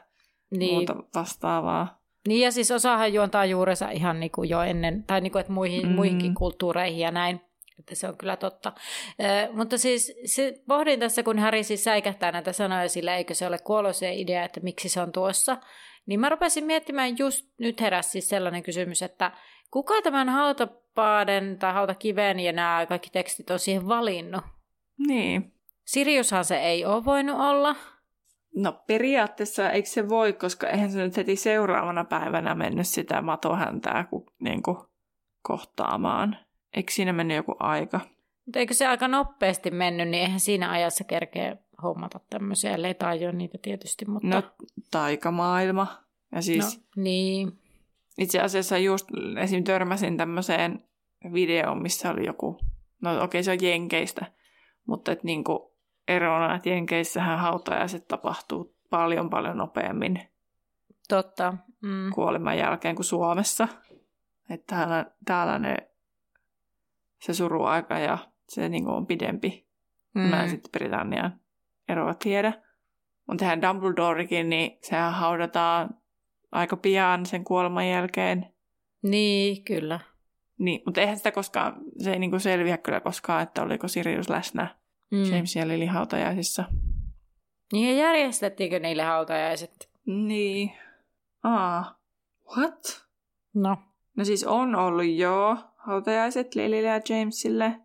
niin. 0.51 0.75
muuta 0.75 0.97
vastaavaa. 1.15 1.99
Niin 2.29 2.41
ja 2.41 2.53
siis 2.53 2.71
osahan 2.71 3.13
juontaa 3.13 3.45
juurensa 3.45 3.91
ihan 3.91 4.21
niin 4.21 4.31
kuin 4.31 4.49
jo 4.49 4.63
ennen, 4.63 5.05
tai 5.05 5.21
niin 5.21 5.33
kuin, 5.33 5.41
että 5.41 5.53
muihin, 5.53 5.89
mm. 5.89 5.95
muihinkin 5.95 6.35
kulttuureihin 6.35 7.01
ja 7.01 7.11
näin. 7.11 7.41
Että 7.79 7.95
se 7.95 8.09
on 8.09 8.17
kyllä 8.17 8.37
totta. 8.37 8.73
Ö, 9.21 9.53
mutta 9.53 9.79
siis 9.79 10.13
se, 10.25 10.55
pohdin 10.69 11.01
tässä, 11.01 11.23
kun 11.23 11.39
Harry 11.39 11.63
siis 11.63 11.85
säikähtää 11.85 12.33
näitä 12.33 12.53
sanoja 12.53 12.89
sillä, 12.89 13.17
eikö 13.17 13.35
se 13.35 13.47
ole 13.47 13.59
kuoloisen 13.59 14.15
idea, 14.15 14.45
että 14.45 14.61
miksi 14.61 14.89
se 14.89 15.01
on 15.01 15.13
tuossa. 15.13 15.57
Niin 16.07 16.21
mä 16.21 16.29
rupesin 16.29 16.65
miettimään 16.65 17.19
just 17.19 17.47
nyt 17.59 17.81
heräsi 17.81 18.11
siis 18.11 18.29
sellainen 18.29 18.63
kysymys, 18.63 19.03
että 19.03 19.33
kuka 19.71 20.03
tämän 20.03 20.29
hautapaaden 20.29 21.59
tai 21.59 21.73
hautakiven 21.73 22.41
ja 22.41 22.53
nämä 22.53 22.87
kaikki 22.89 23.11
tekstit 23.11 23.51
on 23.51 23.59
siihen 23.59 23.89
valinnut? 23.89 24.45
Niin. 25.09 25.53
Siriushan 25.85 26.45
se 26.45 26.57
ei 26.57 26.85
ole 26.85 27.05
voinut 27.05 27.41
olla. 27.41 27.77
No 28.57 28.73
periaatteessa 28.87 29.71
eikö 29.71 29.89
se 29.89 30.09
voi, 30.09 30.33
koska 30.33 30.69
eihän 30.69 30.91
se 30.91 30.99
nyt 30.99 31.17
heti 31.17 31.37
seuraavana 31.37 32.05
päivänä 32.05 32.55
mennyt 32.55 32.87
sitä 32.87 33.23
matohäntää 33.23 34.09
niin 34.39 34.63
kuin, 34.63 34.77
kohtaamaan. 35.43 36.37
Eikö 36.77 36.93
siinä 36.93 37.13
mennyt 37.13 37.37
joku 37.37 37.57
aika? 37.59 38.01
Mutta 38.47 38.59
eikö 38.59 38.75
se 38.75 38.87
aika 38.87 39.09
nopeasti 39.09 39.71
mennyt, 39.71 40.09
niin 40.09 40.23
eihän 40.23 40.41
siinä 40.41 40.71
ajassa 40.71 41.05
kerkeä 41.05 41.57
hommata 41.83 42.21
tämmöisiä, 42.31 42.75
ellei 42.75 42.95
tajua 42.95 43.33
niitä 43.33 43.59
tietysti. 43.63 44.05
Mutta... 44.05 44.29
No, 44.29 44.43
taikamaailma. 44.91 46.03
Ja 46.33 46.43
siis, 46.43 46.77
no, 46.77 47.03
niin. 47.03 47.59
Itse 48.19 48.41
asiassa 48.41 48.79
just 48.79 49.09
esim. 49.41 49.65
törmäsin 49.65 50.17
tämmöiseen 50.17 50.85
videoon, 51.33 51.83
missä 51.83 52.11
oli 52.11 52.27
joku, 52.27 52.59
no 53.01 53.11
okei 53.11 53.25
okay, 53.25 53.43
se 53.43 53.51
on 53.51 53.59
Jenkeistä, 53.63 54.27
mutta 54.87 55.13
että 55.13 55.25
niinku 55.25 55.75
erona, 56.09 56.55
että 56.55 56.69
Jenkeissähän 56.69 57.39
hautajaiset 57.39 58.09
tapahtuu 58.09 58.77
paljon 58.91 59.31
paljon 59.31 59.57
nopeammin. 59.57 60.29
Totta. 61.09 61.55
Mm. 61.83 62.11
Kuoleman 62.15 62.59
jälkeen 62.59 62.97
kuin 62.97 63.05
Suomessa. 63.05 63.69
Että 64.51 64.77
täällä, 64.77 65.07
täällä 65.25 65.59
ne, 65.59 65.77
se 67.19 67.35
suruaika 67.35 67.99
ja 67.99 68.19
se 68.49 68.69
niin 68.69 68.89
on 68.89 69.07
pidempi. 69.07 69.67
Mm. 70.15 70.21
Mä 70.21 70.43
en 70.43 70.51
sitten 70.51 70.71
Britannian 70.71 71.41
eroa 71.89 72.15
tiedä. 72.15 72.53
Mutta 73.27 73.45
tähän 73.45 73.63
Dumbledorekin, 73.63 74.51
niin 74.51 74.79
sehän 74.83 75.13
haudataan 75.13 75.91
aika 76.53 76.77
pian 76.77 77.27
sen 77.27 77.45
kuoleman 77.45 77.89
jälkeen. 77.89 78.47
Niin, 79.03 79.65
kyllä. 79.65 80.01
Niin, 80.59 80.83
mutta 80.87 81.01
eihän 81.01 81.17
sitä 81.17 81.33
koskaan, 81.33 81.77
se 81.99 82.13
ei 82.13 82.19
niinku 82.19 82.39
selviä 82.39 82.79
kyllä 82.79 83.01
koskaan, 83.01 83.43
että 83.43 83.63
oliko 83.63 83.89
Sirius 83.89 84.29
läsnä 84.29 84.77
mm. 85.11 85.25
James 85.25 85.57
ja 85.57 85.69
Lily 85.69 85.87
hautajaisissa. 85.87 86.65
Niin 87.73 87.97
ja 87.97 88.05
järjestettiinkö 88.05 88.79
niille 88.79 89.03
hautajaiset? 89.03 89.91
Niin. 90.07 90.73
Aa, 91.43 91.99
what? 92.57 93.07
No. 93.55 93.77
No 94.17 94.25
siis 94.25 94.45
on 94.45 94.75
ollut 94.75 95.07
jo 95.17 95.57
hautajaiset 95.89 96.55
Lilylle 96.55 96.89
ja 96.89 97.01
Jamesille. 97.09 97.81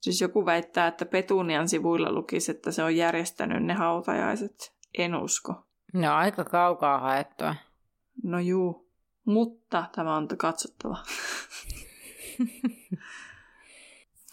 Siis 0.00 0.20
joku 0.20 0.46
väittää, 0.46 0.86
että 0.86 1.06
Petunian 1.06 1.68
sivuilla 1.68 2.12
lukisi, 2.12 2.50
että 2.50 2.72
se 2.72 2.82
on 2.82 2.96
järjestänyt 2.96 3.64
ne 3.64 3.74
hautajaiset. 3.74 4.74
En 4.98 5.14
usko. 5.14 5.66
No 5.92 6.14
aika 6.14 6.44
kaukaa 6.44 6.98
haettua. 6.98 7.54
No 8.22 8.38
juu, 8.38 8.90
mutta 9.24 9.84
tämä 9.94 10.16
on 10.16 10.28
katsottava. 10.28 10.98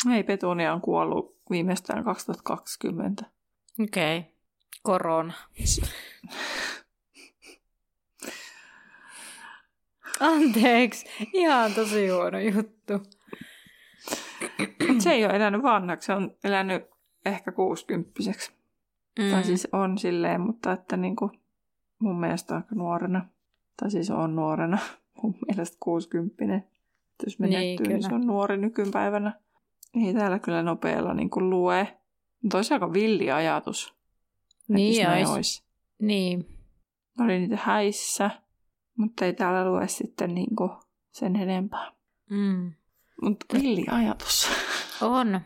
Ei, 0.14 0.24
Petunia 0.24 0.74
on 0.74 0.82
kuollut 0.82 1.38
viimeistään 1.50 2.04
2020. 2.04 3.26
Okei, 3.80 4.20
okay. 4.20 4.32
korona. 4.84 5.34
Anteeksi, 10.20 11.06
ihan 11.34 11.74
tosi 11.74 12.10
huono 12.10 12.40
juttu. 12.40 12.94
se 15.00 15.12
ei 15.12 15.26
ole 15.26 15.36
elänyt 15.36 15.64
vanhaksi, 15.64 16.06
se 16.06 16.14
on 16.14 16.36
elänyt 16.44 16.84
ehkä 17.26 17.52
kuusikymppiseksi. 17.52 18.52
Mm. 19.20 19.32
Tai 19.32 19.44
siis 19.44 19.68
on 19.72 19.98
silleen, 19.98 20.42
mutta 20.42 20.72
että 20.72 20.98
niinku 20.98 21.32
mun 22.00 22.20
mielestä 22.20 22.56
aika 22.56 22.76
nuorena. 22.76 23.26
Tai 23.80 23.92
siis 23.92 24.12
on 24.12 24.36
nuorena, 24.36 24.78
mun 25.22 25.36
mielestä 25.48 25.78
kuusikymppinen. 25.80 26.64
Jos 27.26 27.40
menettyy, 27.40 27.88
niin, 27.88 27.90
niin 27.90 28.04
se 28.04 28.16
on 28.16 28.28
nuori 28.28 28.58
nykypäivänä. 28.58 29.34
Ei 30.06 30.14
täällä 30.14 30.40
kyllä 30.40 30.64
nopealla 30.64 31.14
niin 31.14 31.30
kuin 31.30 31.50
lue. 31.50 31.98
Mutta 32.42 32.58
olisi 32.58 32.74
aika 32.74 32.94
villi 32.94 33.32
ajatus. 33.32 33.96
Niin 34.68 35.10
olisi. 35.10 35.32
olisi. 35.32 35.64
Niin. 36.00 36.48
Oli 37.20 37.40
niitä 37.40 37.58
häissä, 37.62 38.30
mutta 38.98 39.26
ei 39.26 39.34
täällä 39.34 39.66
lue 39.66 39.88
sitten 39.88 40.36
niin 40.36 40.56
kuin 40.56 40.72
sen 41.12 41.36
enempää. 41.36 41.92
Mm. 42.30 42.74
Mutta 43.22 43.46
villi 43.54 43.86
ajatus. 43.92 44.50
On. 45.02 45.42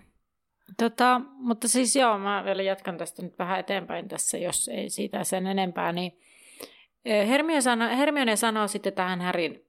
Tota, 0.77 1.21
mutta 1.33 1.67
siis 1.67 1.95
joo, 1.95 2.17
mä 2.17 2.43
vielä 2.45 2.61
jatkan 2.61 2.97
tästä 2.97 3.21
nyt 3.21 3.39
vähän 3.39 3.59
eteenpäin 3.59 4.07
tässä, 4.07 4.37
jos 4.37 4.67
ei 4.67 4.89
siitä 4.89 5.23
sen 5.23 5.47
enempää. 5.47 5.91
Niin 5.91 6.19
Hermione 7.05 7.61
sanoo, 7.61 7.97
Hermione 7.97 8.35
sanoo 8.35 8.67
sitten 8.67 8.93
tähän 8.93 9.21
Härin 9.21 9.67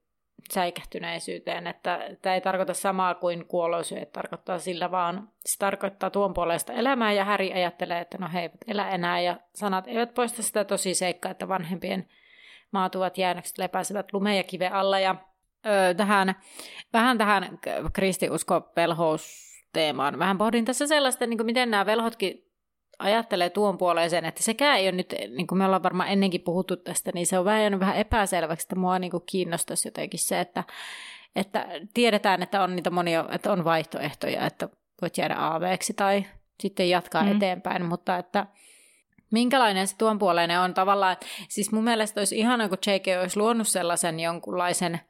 säikähtyneisyyteen, 0.52 1.66
että 1.66 2.00
tämä 2.22 2.34
ei 2.34 2.40
tarkoita 2.40 2.74
samaa 2.74 3.14
kuin 3.14 3.46
kuoloisuudet 3.46 4.12
tarkoittaa 4.12 4.58
sillä, 4.58 4.90
vaan 4.90 5.28
se 5.44 5.58
tarkoittaa 5.58 6.10
tuon 6.10 6.34
puolesta 6.34 6.72
elämää 6.72 7.12
ja 7.12 7.24
Häri 7.24 7.52
ajattelee, 7.52 8.00
että 8.00 8.18
no 8.18 8.28
he 8.32 8.40
eivät 8.40 8.64
elä 8.66 8.88
enää 8.90 9.20
ja 9.20 9.40
sanat 9.54 9.86
eivät 9.88 10.14
poista 10.14 10.42
sitä 10.42 10.64
tosi 10.64 10.94
seikkaa, 10.94 11.30
että 11.30 11.48
vanhempien 11.48 12.08
maatuvat 12.72 13.18
jäännökset 13.18 13.59
lepäisivät 13.59 14.12
lume 14.12 14.37
ja 14.37 14.42
kive 14.42 14.68
alla 14.68 14.98
ja 14.98 15.16
ö, 15.66 15.94
tähän, 15.94 16.35
vähän 16.92 17.18
tähän 17.18 17.59
kristiusko 17.92 18.72
teemaan. 19.72 20.18
Vähän 20.18 20.38
pohdin 20.38 20.64
tässä 20.64 20.87
sellaista, 20.87 21.26
niin 21.26 21.38
kuin 21.38 21.46
miten 21.46 21.70
nämä 21.70 21.87
velhotkin 21.87 22.48
ajattelee 22.98 23.50
tuon 23.50 23.78
puoleeseen, 23.78 24.24
että 24.24 24.42
sekään 24.42 24.78
ei 24.78 24.85
ole 24.85 24.96
nyt, 24.96 25.14
niin 25.37 25.46
kuin 25.46 25.59
me 25.59 25.64
ollaan 25.64 25.83
varmaan 25.83 26.09
ennenkin 26.09 26.40
puhuttu 26.40 26.76
tästä, 26.76 27.11
niin 27.14 27.26
se 27.26 27.38
on 27.38 27.44
vähän 27.44 27.61
jäänyt 27.61 27.81
vähän 27.81 27.96
epäselväksi, 27.96 28.64
että 28.64 28.76
mua 28.76 28.98
niin 28.98 29.11
kuin 29.11 29.22
kiinnostaisi 29.26 29.88
jotenkin 29.88 30.20
se, 30.20 30.40
että, 30.40 30.64
että 31.37 31.66
tiedetään, 31.94 32.42
että 32.42 32.62
on 32.62 32.76
niitä 32.76 32.90
monia, 32.90 33.24
että 33.33 33.52
on 33.52 33.64
vaihtoehtoja, 33.64 34.46
että 34.46 34.68
voit 35.02 35.18
jäädä 35.18 35.35
aaveeksi 35.35 35.94
tai 35.94 36.24
sitten 36.61 36.90
jatkaa 36.90 37.22
mm. 37.22 37.37
eteenpäin, 37.37 37.85
mutta 37.85 38.18
että 38.18 38.46
minkälainen 39.30 39.88
se 39.88 39.96
tuon 39.96 40.18
puoleinen 40.18 40.60
on 40.60 40.74
tavallaan, 40.74 41.16
siis 41.48 41.72
mun 41.72 41.84
mielestä 41.84 42.20
olisi 42.20 42.38
ihana, 42.38 42.68
kun 42.68 42.78
JK 42.86 43.20
olisi 43.20 43.38
luonut 43.38 43.68
sellaisen 43.68 44.20
jonkunlaisen– 44.20 45.00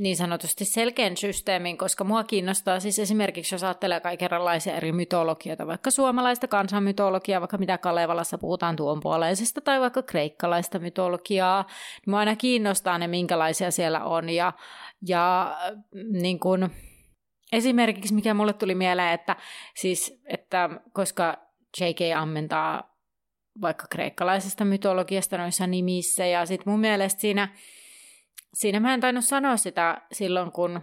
niin 0.00 0.16
sanotusti 0.16 0.64
selkeän 0.64 1.16
systeemin, 1.16 1.78
koska 1.78 2.04
mua 2.04 2.24
kiinnostaa 2.24 2.80
siis 2.80 2.98
esimerkiksi, 2.98 3.54
jos 3.54 3.64
ajattelee 3.64 4.00
kaikenlaisia 4.00 4.76
eri 4.76 4.92
mytologioita, 4.92 5.66
vaikka 5.66 5.90
suomalaista 5.90 6.48
kansanmytologiaa, 6.48 7.40
vaikka 7.40 7.58
mitä 7.58 7.78
Kalevalassa 7.78 8.38
puhutaan 8.38 8.76
tuonpuoleisesta, 8.76 9.60
tai 9.60 9.80
vaikka 9.80 10.02
kreikkalaista 10.02 10.78
mytologiaa, 10.78 11.62
niin 11.62 12.10
mua 12.10 12.18
aina 12.18 12.36
kiinnostaa 12.36 12.98
ne, 12.98 13.06
minkälaisia 13.06 13.70
siellä 13.70 14.04
on, 14.04 14.30
ja, 14.30 14.52
ja 15.06 15.56
niin 16.12 16.40
kun, 16.40 16.70
esimerkiksi 17.52 18.14
mikä 18.14 18.34
mulle 18.34 18.52
tuli 18.52 18.74
mieleen, 18.74 19.12
että, 19.12 19.36
siis, 19.74 20.20
että 20.26 20.70
koska 20.92 21.36
J.K. 21.80 22.00
ammentaa 22.16 22.93
vaikka 23.60 23.86
kreikkalaisesta 23.90 24.64
mytologiasta 24.64 25.38
noissa 25.38 25.66
nimissä. 25.66 26.26
Ja 26.26 26.46
sitten 26.46 26.72
mun 26.72 26.80
mielestä 26.80 27.20
siinä, 27.20 27.56
siinä 28.54 28.80
mä 28.80 28.94
en 28.94 29.00
tainnut 29.00 29.24
sanoa 29.24 29.56
sitä 29.56 30.02
silloin, 30.12 30.52
kun 30.52 30.80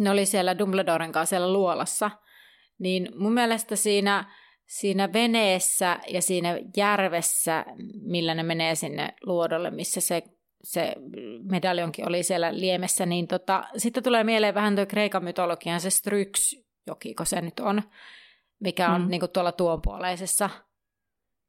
ne 0.00 0.10
oli 0.10 0.26
siellä 0.26 0.58
Dumbledoren 0.58 1.12
kanssa 1.12 1.30
siellä 1.30 1.52
luolassa. 1.52 2.10
Niin 2.78 3.08
mun 3.18 3.32
mielestä 3.32 3.76
siinä, 3.76 4.34
siinä 4.66 5.12
veneessä 5.12 5.98
ja 6.08 6.22
siinä 6.22 6.58
järvessä, 6.76 7.64
millä 8.02 8.34
ne 8.34 8.42
menee 8.42 8.74
sinne 8.74 9.14
luodolle, 9.22 9.70
missä 9.70 10.00
se 10.00 10.22
se 10.66 10.94
medaljonkin 11.50 12.08
oli 12.08 12.22
siellä 12.22 12.58
liemessä, 12.58 13.06
niin 13.06 13.26
tota, 13.28 13.64
sitten 13.76 14.02
tulee 14.02 14.24
mieleen 14.24 14.54
vähän 14.54 14.76
tuo 14.76 14.86
Kreikan 14.86 15.24
mytologian 15.24 15.80
se 15.80 15.90
Stryx-joki, 15.90 17.14
kun 17.14 17.26
se 17.26 17.40
nyt 17.40 17.60
on, 17.60 17.82
mikä 18.60 18.90
on 18.90 19.02
mm. 19.02 19.08
niin 19.08 19.20
kuin 19.20 19.30
tuolla 19.30 19.52
tuonpuoleisessa. 19.52 20.50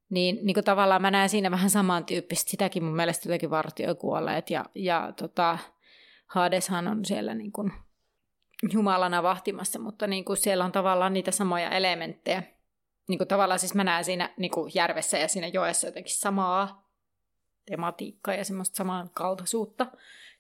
Niin, 0.09 0.39
niin 0.43 0.53
kuin 0.53 0.63
tavallaan 0.63 1.01
mä 1.01 1.11
näen 1.11 1.29
siinä 1.29 1.51
vähän 1.51 1.69
samantyyppistä, 1.69 2.51
sitäkin 2.51 2.83
mun 2.83 2.95
mielestä 2.95 3.29
jotenkin 3.29 3.49
vartioi 3.49 3.95
kuolleet, 3.95 4.49
ja, 4.49 4.65
ja 4.75 5.13
tota, 5.19 5.57
Hadeshan 6.27 6.87
on 6.87 7.05
siellä 7.05 7.33
niin 7.33 7.51
kuin 7.51 7.71
jumalana 8.73 9.23
vahtimassa, 9.23 9.79
mutta 9.79 10.07
niin 10.07 10.25
kuin 10.25 10.37
siellä 10.37 10.65
on 10.65 10.71
tavallaan 10.71 11.13
niitä 11.13 11.31
samoja 11.31 11.69
elementtejä. 11.69 12.43
Niin 13.07 13.17
kuin 13.17 13.27
tavallaan 13.27 13.59
siis 13.59 13.75
mä 13.75 13.83
näen 13.83 14.05
siinä 14.05 14.33
niin 14.37 14.51
kuin 14.51 14.71
järvessä 14.75 15.17
ja 15.17 15.27
siinä 15.27 15.47
joessa 15.47 15.87
jotenkin 15.87 16.17
samaa 16.17 16.89
tematiikkaa 17.65 18.33
ja 18.33 18.45
semmoista 18.45 18.75
samankaltaisuutta, 18.75 19.87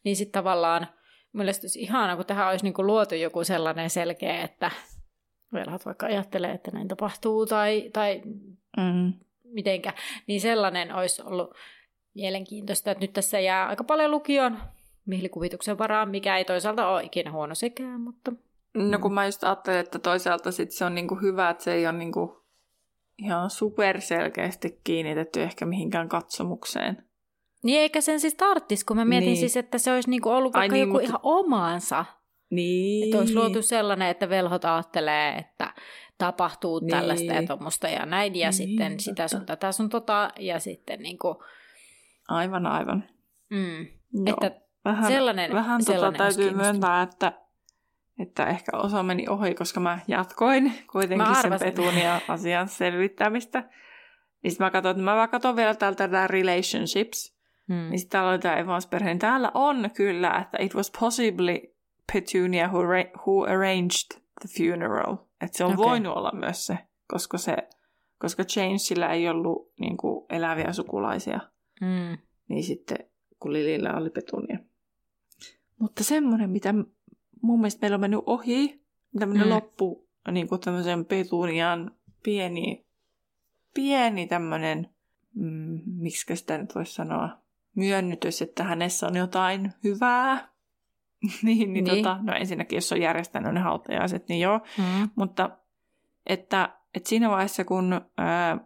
niin 0.03 0.15
sitten 0.15 0.39
tavallaan 0.39 0.87
mielestäni 1.33 1.65
olisi 1.65 1.81
ihanaa, 1.81 2.15
kun 2.15 2.25
tähän 2.25 2.47
olisi 2.47 2.65
niinku 2.65 2.85
luotu 2.85 3.15
joku 3.15 3.43
sellainen 3.43 3.89
selkeä, 3.89 4.41
että 4.41 4.71
velhat 5.53 5.85
vaikka 5.85 6.05
ajattelee, 6.05 6.51
että 6.51 6.71
näin 6.71 6.87
tapahtuu 6.87 7.45
tai, 7.45 7.89
tai 7.93 8.21
mm. 8.77 9.13
Mitenkä, 9.53 9.93
niin 10.27 10.41
sellainen 10.41 10.95
olisi 10.95 11.21
ollut 11.21 11.53
mielenkiintoista, 12.13 12.91
että 12.91 13.03
nyt 13.03 13.13
tässä 13.13 13.39
jää 13.39 13.67
aika 13.67 13.83
paljon 13.83 14.11
lukion 14.11 14.57
mielikuvituksen 15.05 15.77
varaan, 15.77 16.09
mikä 16.09 16.37
ei 16.37 16.45
toisaalta 16.45 16.87
ole 16.87 17.03
ikinä 17.03 17.31
huono 17.31 17.55
sekään, 17.55 18.01
mutta... 18.01 18.31
No 18.73 18.99
kun 18.99 19.13
mä 19.13 19.25
just 19.25 19.43
ajattelen, 19.43 19.79
että 19.79 19.99
toisaalta 19.99 20.51
sit 20.51 20.71
se 20.71 20.85
on 20.85 20.95
niinku 20.95 21.15
hyvä, 21.15 21.49
että 21.49 21.63
se 21.63 21.73
ei 21.73 21.87
ole 21.87 21.97
niinku 21.97 22.43
ihan 23.17 23.49
superselkeästi 23.49 24.79
kiinnitetty 24.83 25.43
ehkä 25.43 25.65
mihinkään 25.65 26.09
katsomukseen. 26.09 27.03
Niin 27.63 27.79
eikä 27.79 28.01
sen 28.01 28.19
siis 28.19 28.35
tarttis, 28.35 28.83
kun 28.83 28.97
mä 28.97 29.05
mietin 29.05 29.27
niin. 29.27 29.37
siis, 29.37 29.57
että 29.57 29.77
se 29.77 29.93
olisi 29.93 30.09
niinku 30.09 30.29
ollut 30.29 30.53
vaikka 30.53 30.73
niin, 30.73 30.81
joku 30.81 30.91
mutta... 30.91 31.07
ihan 31.07 31.19
omaansa. 31.23 32.05
Niin. 32.49 33.03
Että 33.05 33.17
olisi 33.17 33.35
luotu 33.35 33.61
sellainen, 33.61 34.07
että 34.07 34.29
velhot 34.29 34.65
ajattelee, 34.65 35.35
että 35.35 35.73
tapahtuu 36.17 36.79
niin. 36.79 36.89
tällaista 36.89 37.33
ja 37.33 37.47
tuommoista 37.47 37.87
ja 37.87 38.05
näin, 38.05 38.35
ja 38.35 38.47
niin, 38.47 38.53
sitten 38.53 38.91
totta. 38.91 39.03
sitä 39.03 39.27
sun 39.27 39.45
tätä 39.45 39.71
sun 39.71 39.89
tota, 39.89 40.29
ja 40.39 40.59
sitten 40.59 40.99
niinku... 40.99 41.43
Aivan, 42.27 42.65
aivan. 42.65 43.03
Mm. 43.49 43.87
Että 44.25 44.51
vähän, 44.85 45.11
sellainen, 45.11 45.53
vähän 45.53 45.79
tota 45.79 45.91
sellainen 45.91 46.17
tota 46.17 46.35
täytyy 46.35 46.53
myöntää, 46.53 47.01
että, 47.01 47.31
että 48.19 48.45
ehkä 48.45 48.77
osa 48.77 49.03
meni 49.03 49.27
ohi, 49.29 49.55
koska 49.55 49.79
mä 49.79 49.99
jatkoin 50.07 50.73
kuitenkin 50.91 51.27
mä 51.27 51.41
sen 51.41 51.59
petunia 51.59 52.21
asian 52.27 52.67
selvittämistä. 52.67 53.69
Niin 54.43 54.55
mä 54.59 54.69
katsoin, 54.69 54.91
että 54.91 55.03
mä 55.03 55.27
katson 55.27 55.55
vielä 55.55 55.75
täältä 55.75 56.27
relationships, 56.27 57.37
Hmm. 57.67 57.89
Niin 57.89 57.99
sitten 57.99 58.11
täällä 58.11 58.31
oli 58.31 58.39
tämä 58.39 58.55
Evans-perhe. 58.55 59.05
Niin 59.05 59.19
täällä 59.19 59.51
on 59.53 59.89
kyllä, 59.93 60.37
että 60.41 60.57
it 60.61 60.75
was 60.75 60.91
possibly 60.99 61.59
Petunia 62.13 62.67
who, 62.67 62.81
ra- 62.81 63.21
who 63.21 63.43
arranged 63.43 64.21
the 64.41 64.49
funeral. 64.57 65.15
Että 65.41 65.57
se 65.57 65.63
on 65.65 65.73
okay. 65.73 65.85
voinut 65.85 66.17
olla 66.17 66.31
myös 66.31 66.65
se, 66.65 66.77
koska, 67.07 67.37
se, 67.37 67.55
koska 68.19 68.43
Jamesilla 68.55 69.09
ei 69.09 69.29
ollut 69.29 69.73
niin 69.79 69.97
kuin, 69.97 70.25
eläviä 70.29 70.73
sukulaisia. 70.73 71.39
Hmm. 71.79 72.17
Niin 72.47 72.63
sitten, 72.63 72.97
kun 73.39 73.53
Lilillä 73.53 73.93
oli 73.97 74.09
Petunia. 74.09 74.59
Mutta 75.79 76.03
semmoinen, 76.03 76.49
mitä 76.49 76.73
mun 77.41 77.59
mielestä 77.59 77.81
meillä 77.81 77.95
on 77.95 78.01
mennyt 78.01 78.23
ohi, 78.25 78.81
tämmöinen 79.19 79.43
hmm. 79.43 79.53
loppu, 79.53 80.07
niin 80.31 80.47
kuin 80.47 80.61
tämmöisen 80.61 81.05
Petunian 81.05 81.91
pieni, 82.23 82.85
pieni 83.73 84.27
tämmöinen, 84.27 84.89
mm, 85.35 85.81
miksi 85.85 86.35
sitä 86.35 86.57
nyt 86.57 86.75
voisi 86.75 86.93
sanoa, 86.93 87.29
myönnytys, 87.75 88.41
että 88.41 88.63
hänessä 88.63 89.07
on 89.07 89.15
jotain 89.15 89.73
hyvää. 89.83 90.49
niin, 91.43 91.73
niin, 91.73 91.85
niin. 91.85 91.97
Tota, 91.97 92.17
no 92.21 92.33
ensinnäkin, 92.33 92.77
jos 92.77 92.91
on 92.91 93.01
järjestänyt 93.01 93.53
ne 93.53 93.59
hautajaiset, 93.59 94.29
niin 94.29 94.41
joo. 94.41 94.59
Mm. 94.77 95.09
Mutta 95.15 95.49
että, 96.25 96.69
että 96.93 97.09
siinä 97.09 97.29
vaiheessa, 97.29 97.65
kun 97.65 98.01
ää, 98.17 98.57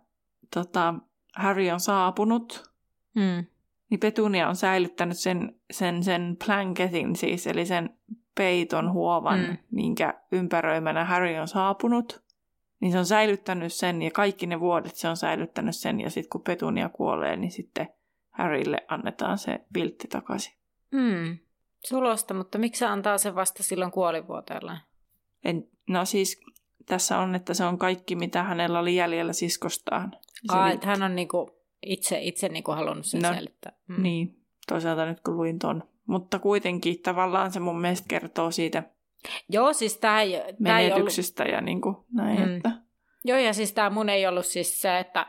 tota, 0.54 0.94
Harry 1.36 1.70
on 1.70 1.80
saapunut, 1.80 2.72
mm. 3.16 3.46
niin 3.90 4.00
Petunia 4.00 4.50
on 4.50 4.56
säilyttänyt 4.56 5.18
sen, 5.18 5.56
sen, 5.72 6.04
sen 6.04 6.38
planketin 6.46 7.16
siis, 7.16 7.48
eli 7.48 7.66
sen 7.66 7.90
peiton 8.36 8.92
huovan, 8.92 9.40
mm. 9.40 9.58
minkä 9.72 10.14
ympäröimänä 10.32 11.06
Harry 11.06 11.38
on 11.38 11.48
saapunut. 11.48 12.24
Niin 12.80 12.92
se 12.92 13.00
on 13.00 13.06
säilyttänyt 13.06 13.74
sen 13.74 14.02
ja 14.02 14.12
kaikki 14.12 14.48
ne 14.48 14.60
vuodet 14.60 14.96
se 14.96 15.10
on 15.10 15.18
säilyttänyt 15.18 15.76
sen 15.76 16.00
ja 16.02 16.10
sitten 16.10 16.30
kun 16.30 16.42
Petunia 16.42 16.90
kuolee, 16.90 17.36
niin 17.36 17.52
sitten 17.52 17.88
Harrylle 18.30 18.86
annetaan 18.88 19.38
se 19.38 19.60
viltti 19.74 20.08
takaisin. 20.08 20.54
Mm. 20.92 21.38
Sulosta, 21.88 22.34
mutta 22.34 22.58
miksi 22.58 22.80
se 22.80 22.86
antaa 22.86 23.18
sen 23.18 23.36
vasta 23.36 23.64
silloin 23.64 23.92
kuolivuoteella? 23.92 24.78
En, 25.46 25.68
no 25.88 26.06
siis 26.06 26.42
tässä 26.86 27.18
on, 27.18 27.36
että 27.36 27.54
se 27.54 27.64
on 27.64 27.78
kaikki, 27.78 28.16
mitä 28.16 28.44
hänellä 28.44 28.80
oli 28.80 28.96
jäljellä 28.96 29.34
siskostaan. 29.34 30.16
Aa, 30.50 30.72
että 30.72 30.88
hän 30.88 31.04
on 31.04 31.16
niinku 31.16 31.52
itse, 31.86 32.20
itse 32.22 32.50
niinku 32.50 32.72
halunnut 32.72 33.06
sen 33.06 33.22
no, 33.22 33.30
säilyttää. 33.30 33.72
Mm. 33.88 34.04
Niin, 34.04 34.40
toisaalta 34.68 35.06
nyt 35.06 35.20
kun 35.20 35.38
luin 35.38 35.60
ton. 35.60 35.84
Mutta 36.06 36.40
kuitenkin 36.40 37.02
tavallaan 37.02 37.52
se 37.52 37.60
mun 37.60 37.82
mielestä 37.82 38.08
kertoo 38.08 38.52
siitä 38.52 38.84
Joo, 39.50 39.74
siis 39.74 39.98
tää 39.98 40.22
ei, 40.22 40.32
tää 40.64 40.80
ei 40.80 40.94
ollut... 40.94 41.14
ja 41.52 41.62
niin 41.62 41.82
kuin 41.82 41.96
näin, 42.14 42.40
mm. 42.40 42.56
että... 42.56 42.72
Joo, 43.26 43.38
ja 43.38 43.54
siis 43.54 43.74
tämä 43.74 43.90
mun 43.90 44.10
ei 44.10 44.28
ollut 44.28 44.46
siis 44.46 44.82
se, 44.82 45.00
että 45.00 45.28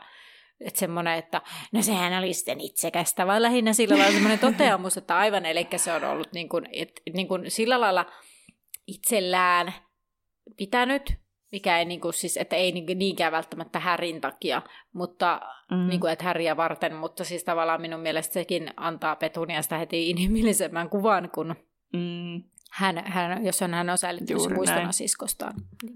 että 0.63 0.79
semmoinen, 0.79 1.17
että 1.17 1.41
no 1.71 1.81
sehän 1.81 2.23
oli 2.23 2.33
sitten 2.33 2.61
itsekästä, 2.61 3.27
vaan 3.27 3.41
lähinnä 3.41 3.73
sillä 3.73 3.97
lailla 3.97 4.13
semmoinen 4.13 4.39
toteamus, 4.39 4.97
että 4.97 5.17
aivan, 5.17 5.45
eli 5.45 5.67
se 5.75 5.93
on 5.93 6.03
ollut 6.03 6.33
niin 6.33 6.49
kuin, 6.49 6.65
et, 6.71 7.01
niin 7.13 7.27
kuin 7.27 7.51
sillä 7.51 7.81
lailla 7.81 8.05
itsellään 8.87 9.73
pitänyt, 10.57 11.13
mikä 11.51 11.79
ei 11.79 11.85
niin 11.85 12.01
kuin, 12.01 12.13
siis, 12.13 12.37
että 12.37 12.55
ei 12.55 12.71
niin, 12.71 12.99
niinkään 12.99 13.31
välttämättä 13.31 13.79
Härin 13.79 14.21
takia, 14.21 14.61
mutta 14.93 15.41
mm. 15.71 15.87
niin 15.87 15.99
kuin, 15.99 16.13
että 16.13 16.25
Häriä 16.25 16.57
varten, 16.57 16.95
mutta 16.95 17.23
siis 17.23 17.43
tavallaan 17.43 17.81
minun 17.81 17.99
mielestä 17.99 18.33
sekin 18.33 18.73
antaa 18.77 19.15
Petuniasta 19.15 19.77
heti 19.77 20.09
inhimillisemmän 20.09 20.89
kuvan, 20.89 21.29
kun 21.33 21.55
mm. 21.93 22.43
hän, 22.71 23.03
hän, 23.05 23.45
jos 23.45 23.61
on, 23.61 23.73
hän 23.73 23.89
on 23.89 23.97
säilyttänyt 23.97 24.53
muistona 24.55 24.91
siskostaan. 24.91 25.53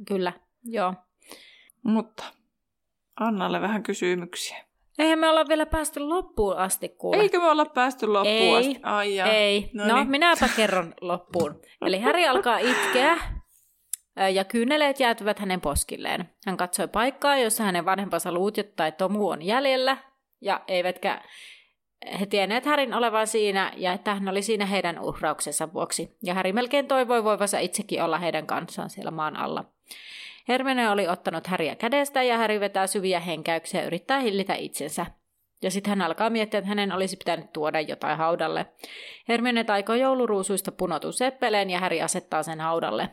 Kyllä, 0.07 0.33
joo. 0.63 0.93
Mutta 1.83 2.23
Annalle 3.19 3.61
vähän 3.61 3.83
kysymyksiä. 3.83 4.57
Eihän 4.99 5.19
me 5.19 5.29
olla 5.29 5.45
vielä 5.47 5.65
päästy 5.65 5.99
loppuun 5.99 6.57
asti, 6.57 6.89
kuule. 6.89 7.17
Eikö 7.17 7.39
me 7.39 7.45
olla 7.45 7.65
päästy 7.65 8.07
loppuun 8.07 8.27
ei, 8.33 8.55
asti? 8.55 8.79
Ai 8.83 9.15
jaa. 9.15 9.27
Ei, 9.27 9.69
no, 9.73 9.87
no 9.87 10.05
minäpä 10.05 10.49
kerron 10.55 10.93
loppuun. 11.01 11.61
Eli 11.81 11.99
Häri 11.99 12.27
alkaa 12.27 12.57
itkeä 12.57 13.17
ja 14.33 14.43
kyyneleet 14.43 14.99
jäätyvät 14.99 15.39
hänen 15.39 15.61
poskilleen. 15.61 16.29
Hän 16.45 16.57
katsoi 16.57 16.87
paikkaa, 16.87 17.37
jossa 17.37 17.63
hänen 17.63 17.85
vanhempansa 17.85 18.31
Luutjot 18.31 18.75
tai 18.75 18.91
Tomu 18.91 19.29
on 19.29 19.41
jäljellä, 19.41 19.97
ja 20.41 20.61
eivätkä 20.67 21.21
he 22.19 22.25
tienneet 22.25 22.65
Härin 22.65 22.93
olevan 22.93 23.27
siinä 23.27 23.73
ja 23.75 23.93
että 23.93 24.13
hän 24.13 24.27
oli 24.27 24.41
siinä 24.41 24.65
heidän 24.65 24.99
uhrauksensa 24.99 25.73
vuoksi. 25.73 26.17
Ja 26.23 26.33
Häri 26.33 26.53
melkein 26.53 26.87
toivoi 26.87 27.23
voivansa 27.23 27.59
itsekin 27.59 28.03
olla 28.03 28.17
heidän 28.17 28.47
kanssaan 28.47 28.89
siellä 28.89 29.11
maan 29.11 29.37
alla. 29.37 29.65
Hermione 30.47 30.89
oli 30.89 31.07
ottanut 31.07 31.47
Häriä 31.47 31.75
kädestä 31.75 32.23
ja 32.23 32.37
Häri 32.37 32.59
vetää 32.59 32.87
syviä 32.87 33.19
henkäyksiä 33.19 33.81
ja 33.81 33.87
yrittää 33.87 34.19
hillitä 34.19 34.55
itsensä. 34.55 35.05
Ja 35.61 35.71
sitten 35.71 35.89
hän 35.89 36.01
alkaa 36.01 36.29
miettiä, 36.29 36.57
että 36.57 36.67
hänen 36.67 36.91
olisi 36.91 37.17
pitänyt 37.17 37.53
tuoda 37.53 37.81
jotain 37.81 38.17
haudalle. 38.17 38.65
Hermione 39.27 39.63
taikoo 39.63 39.95
jouluruusuista 39.95 40.71
punotun 40.71 41.13
seppeleen 41.13 41.69
ja 41.69 41.79
Häri 41.79 42.01
asettaa 42.01 42.43
sen 42.43 42.61
haudalle. 42.61 43.09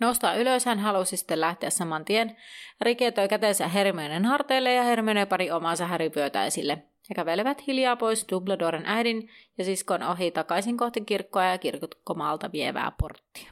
Nostaa 0.00 0.34
ylös, 0.34 0.66
hän 0.66 0.78
halusi 0.78 1.16
sitten 1.16 1.40
lähteä 1.40 1.70
saman 1.70 2.04
tien. 2.04 2.36
Rike 2.80 3.10
toi 3.10 3.28
käteensä 3.28 3.68
Hermionen 3.68 4.24
harteille 4.24 4.72
ja 4.72 4.82
Hermione 4.82 5.26
pari 5.26 5.50
omaansa 5.50 5.86
Häri 5.86 6.10
esille. 6.46 6.78
He 7.10 7.14
kävelevät 7.14 7.66
hiljaa 7.66 7.96
pois 7.96 8.26
Dumbledoren 8.32 8.86
äidin 8.86 9.30
ja 9.58 9.64
siskon 9.64 10.02
ohi 10.02 10.30
takaisin 10.30 10.76
kohti 10.76 11.00
kirkkoa 11.00 11.44
ja 11.44 11.58
kirkkomaalta 11.58 12.52
vievää 12.52 12.92
porttia. 13.00 13.50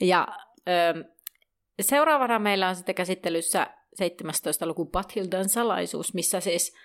Ja 0.00 0.28
öö, 0.68 1.04
Seuraavana 1.80 2.38
meillä 2.38 2.68
on 2.68 2.76
sitten 2.76 2.94
käsittelyssä 2.94 3.66
17. 3.94 4.66
luku 4.66 4.86
Bathildan 4.86 5.48
salaisuus, 5.48 6.14
missä 6.14 6.40
siis... 6.40 6.76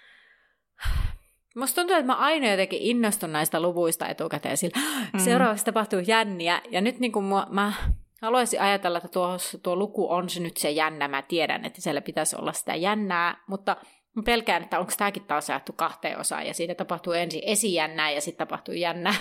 Musta 1.55 1.75
tuntuu, 1.75 1.95
että 1.95 2.05
mä 2.05 2.15
aina 2.15 2.51
jotenkin 2.51 2.81
innostun 2.81 3.31
näistä 3.31 3.61
luvuista 3.61 4.07
etukäteen, 4.07 4.57
sillä 4.57 4.81
mm. 5.13 5.19
seuraavaksi 5.19 5.65
tapahtuu 5.65 5.99
jänniä. 5.99 6.61
Ja 6.69 6.81
nyt 6.81 6.99
niin 6.99 7.11
kuin 7.11 7.25
mä, 7.25 7.47
mä 7.49 7.73
haluaisin 8.21 8.61
ajatella, 8.61 8.97
että 8.97 9.09
tuo, 9.09 9.37
tuo 9.63 9.75
luku 9.75 10.11
on 10.11 10.29
se 10.29 10.39
nyt 10.39 10.57
se 10.57 10.71
jännä. 10.71 11.07
Mä 11.07 11.21
tiedän, 11.21 11.65
että 11.65 11.81
siellä 11.81 12.01
pitäisi 12.01 12.35
olla 12.35 12.53
sitä 12.53 12.75
jännää, 12.75 13.43
mutta 13.47 13.75
Mä 14.17 14.23
pelkään, 14.23 14.63
että 14.63 14.79
onko 14.79 14.91
tämäkin 14.97 15.23
taas 15.23 15.49
jaettu 15.49 15.73
kahteen 15.73 16.19
osaan 16.19 16.47
ja 16.47 16.53
siitä 16.53 16.75
tapahtuu 16.75 17.13
ensin 17.13 17.41
esijännää 17.45 18.11
ja 18.11 18.21
sitten 18.21 18.47
tapahtuu 18.47 18.73
jännää. 18.73 19.13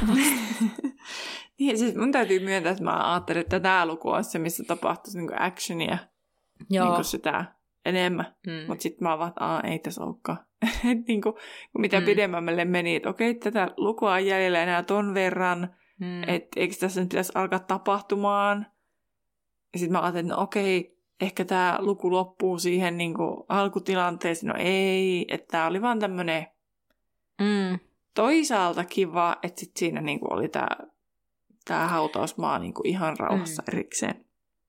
niin, 1.59 1.79
siis 1.79 1.95
mun 1.97 2.13
täytyy 2.13 2.41
myöntää, 2.41 2.73
että 2.73 2.85
mä 2.85 3.13
ajattelin, 3.13 3.41
että 3.41 3.61
tämä 3.61 3.87
luku 3.87 4.11
on 4.11 4.25
se, 4.25 4.39
missä 4.39 4.65
tapahtuisi 4.65 5.19
niin 5.19 5.43
actionia 5.43 5.99
Joo. 6.71 6.95
Niin 6.95 7.05
sitä 7.05 7.45
enemmän. 7.85 8.35
Mm. 8.47 8.67
Mutta 8.69 8.83
sitten 8.83 9.09
mä 9.09 9.19
vaan, 9.19 9.29
että 9.29 9.61
ei 9.69 9.79
tässä 9.79 10.05
olekaan. 10.05 10.39
niin 11.09 11.23
kuin, 11.23 11.35
kun 11.73 11.81
mitä 11.81 12.01
mm. 12.01 12.07
pidemmälle 12.07 12.65
meni, 12.65 12.97
että 12.97 13.09
okei, 13.09 13.35
tätä 13.35 13.71
lukua 13.77 14.13
on 14.13 14.27
jäljellä 14.27 14.63
enää 14.63 14.83
ton 14.83 15.15
verran, 15.15 15.75
mm. 16.01 16.23
että 16.23 16.61
eikö 16.61 16.75
tässä 16.81 17.01
nyt 17.01 17.09
pitäisi 17.09 17.33
alkaa 17.35 17.59
tapahtumaan. 17.59 18.67
Ja 19.73 19.79
sitten 19.79 19.93
mä 19.93 20.01
ajattelin, 20.01 20.27
että 20.27 20.37
no 20.37 20.43
okei, 20.43 20.96
ehkä 21.21 21.45
tämä 21.45 21.77
luku 21.81 22.13
loppuu 22.13 22.59
siihen 22.59 22.99
niin 22.99 23.15
kuin 23.15 23.45
alkutilanteeseen. 23.49 24.49
No 24.49 24.55
ei, 24.59 25.25
että 25.29 25.47
tämä 25.51 25.67
oli 25.67 25.83
vaan 25.83 25.99
tämmöinen 25.99 26.47
mm. 27.41 27.79
toisaalta 28.15 28.85
kiva, 28.85 29.37
että 29.43 29.61
sit 29.61 29.77
siinä 29.77 30.01
niin 30.01 30.21
kuin 30.21 30.33
oli 30.33 30.49
tämä 30.49 30.69
tää 31.65 31.89
hautausmaa 31.89 32.59
niin 32.59 32.75
kuin 32.75 32.87
ihan 32.87 33.19
rauhassa 33.19 33.63
mm. 33.63 33.75
erikseen. 33.75 34.25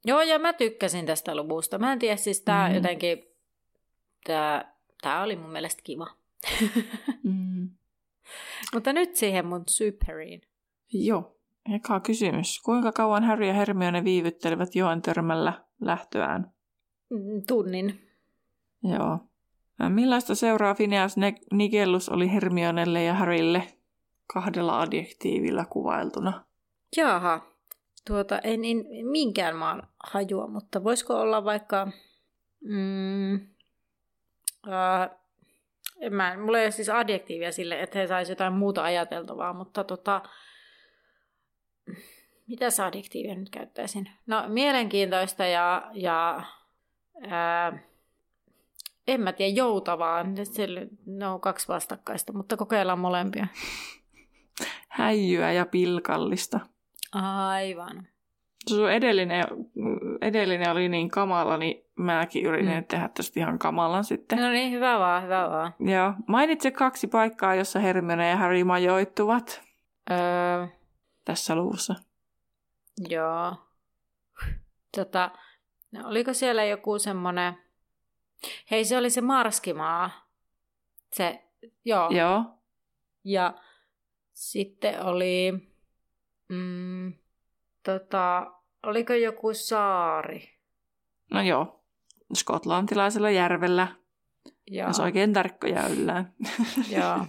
Joo, 0.06 0.22
ja 0.22 0.40
mä 0.40 0.54
tykkäsin 0.54 1.06
tästä 1.06 1.36
luvusta. 1.36 1.78
Mä 1.78 1.94
en 1.94 2.00
tiedä, 2.00 2.16
siis 2.16 2.42
tää 2.42 2.70
mm. 2.70 2.76
jotenkin, 2.76 3.24
tää 5.02 5.24
oli 5.24 5.36
mun 5.36 5.52
mielestä 5.52 5.82
kiva. 5.84 6.08
mm. 7.24 7.70
Mutta 8.74 8.94
nyt 8.94 9.16
siihen 9.16 9.46
mun 9.46 9.64
superiin. 9.70 10.42
Joo. 10.94 11.38
Eka 11.76 12.00
kysymys. 12.00 12.62
Kuinka 12.62 12.92
kauan 12.92 13.24
Harry 13.24 13.48
ja 13.48 13.54
Hermione 13.54 14.04
viivyttelivät 14.04 14.76
joen 14.76 15.02
törmällä 15.02 15.67
lähtöään? 15.82 16.52
Mm, 17.10 17.42
tunnin. 17.48 18.02
Joo. 18.84 19.20
Millaista 19.90 20.36
seuraa 20.36 20.76
Phineas 20.76 21.16
Nigellus 21.52 22.10
oli 22.10 22.34
Hermionelle 22.34 23.04
ja 23.04 23.14
Harrylle 23.14 23.64
kahdella 24.34 24.82
adjektiivilla 24.82 25.66
kuvailtuna? 25.66 26.46
Jaha, 26.98 27.42
tuota, 28.08 28.40
en, 28.40 28.66
en 28.66 28.86
minkään 29.12 29.56
maan 29.56 29.88
hajua, 30.04 30.48
mutta 30.48 30.84
voisiko 30.84 31.20
olla 31.20 31.44
vaikka... 31.44 31.88
Mm, 32.62 33.36
äh, 34.68 35.10
en 36.00 36.14
mä, 36.14 36.38
mulla 36.38 36.60
ei 36.60 36.66
ole 36.66 36.72
siis 36.72 36.90
adjektiivia 36.90 37.52
sille, 37.52 37.82
että 37.82 38.00
he 38.00 38.08
saisivat 38.08 38.40
jotain 38.40 38.54
muuta 38.54 38.84
ajateltavaa, 38.84 39.54
mutta 39.54 39.84
tota, 39.84 40.22
mitä 42.48 42.66
adjektiivia 42.86 43.36
nyt 43.36 43.50
käyttäisin? 43.50 44.10
No, 44.28 44.44
mielenkiintoista 44.48 45.46
ja, 45.46 45.92
ja 45.94 46.42
ää, 47.30 47.80
en 49.08 49.22
mä 49.22 49.34
tiedä, 49.34 49.56
joutavaa. 49.56 50.26
Ne 51.06 51.28
on 51.28 51.42
kaksi 51.42 51.68
vastakkaista, 51.68 52.34
mutta 52.34 52.58
kokeillaan 52.58 53.00
molempia. 53.00 53.48
Häijyä 54.88 55.52
ja 55.52 55.66
pilkallista. 55.66 56.60
Aivan. 57.12 58.08
Sun 58.70 58.92
edellinen, 58.92 59.46
edellinen 60.22 60.72
oli 60.72 60.90
niin 60.90 61.10
kamala, 61.10 61.58
niin 61.58 61.84
mäkin 61.96 62.46
yritin 62.46 62.74
mm. 62.74 62.84
tehdä 62.84 63.10
tästä 63.14 63.40
ihan 63.40 63.60
kamalan 63.60 64.04
sitten. 64.04 64.40
No 64.40 64.50
niin, 64.50 64.72
hyvä 64.72 65.00
vaan, 65.00 65.24
hyvä 65.24 65.50
vaan. 65.50 65.74
Joo. 65.80 66.14
Mainitse 66.28 66.72
kaksi 66.72 67.08
paikkaa, 67.08 67.56
jossa 67.56 67.80
Hermione 67.80 68.30
ja 68.30 68.38
Harry 68.38 68.64
majoittuvat 68.64 69.62
öö... 70.12 70.68
tässä 71.26 71.56
luvussa. 71.56 71.96
Joo. 73.10 73.56
Tota, 74.98 75.32
no, 75.92 76.08
oliko 76.10 76.34
siellä 76.34 76.64
joku 76.64 77.00
semmoinen... 77.00 77.54
Hei, 78.72 78.86
se 78.86 78.98
oli 78.98 79.10
se 79.10 79.22
Marskimaa. 79.22 80.28
Se, 81.14 81.44
joo. 81.86 82.10
Joo. 82.10 82.44
Ja 83.24 83.54
sitten 84.34 85.06
oli... 85.06 85.54
Mm, 86.48 87.14
tota, 87.84 88.52
oliko 88.84 89.14
joku 89.14 89.54
saari? 89.54 90.50
No 91.32 91.42
joo. 91.42 91.84
Skotlantilaisella 92.34 93.30
järvellä. 93.30 93.88
Joo. 94.68 94.88
Jos 94.88 95.00
oikein 95.00 95.34
tarkkoja 95.34 95.88
yllään. 95.88 96.34
Joo. 96.90 97.18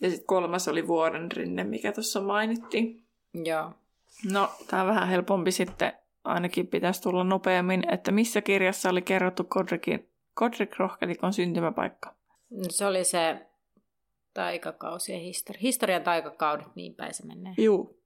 ja 0.00 0.10
sitten 0.10 0.26
kolmas 0.26 0.68
oli 0.68 0.86
vuoren 0.86 1.32
rinne, 1.32 1.64
mikä 1.64 1.92
tuossa 1.92 2.20
mainittiin. 2.20 3.01
Joo. 3.34 3.72
No, 4.32 4.50
tämä 4.66 4.82
on 4.82 4.88
vähän 4.88 5.08
helpompi 5.08 5.52
sitten, 5.52 5.92
ainakin 6.24 6.66
pitäisi 6.66 7.02
tulla 7.02 7.24
nopeammin, 7.24 7.92
että 7.92 8.12
missä 8.12 8.40
kirjassa 8.40 8.90
oli 8.90 9.02
kerrottu 9.02 9.44
Kodrikin, 9.44 10.08
Kodrik 10.34 10.78
Rohkelikon 10.78 11.32
syntymäpaikka? 11.32 12.14
Se 12.70 12.86
oli 12.86 13.04
se 13.04 13.46
taikakausi 14.34 15.12
ja 15.12 15.18
histori- 15.18 15.62
historian 15.62 16.02
taikakaudet, 16.02 16.66
niin 16.74 16.94
päin 16.94 17.14
se 17.14 17.26
menee. 17.26 17.54
Juu, 17.58 17.98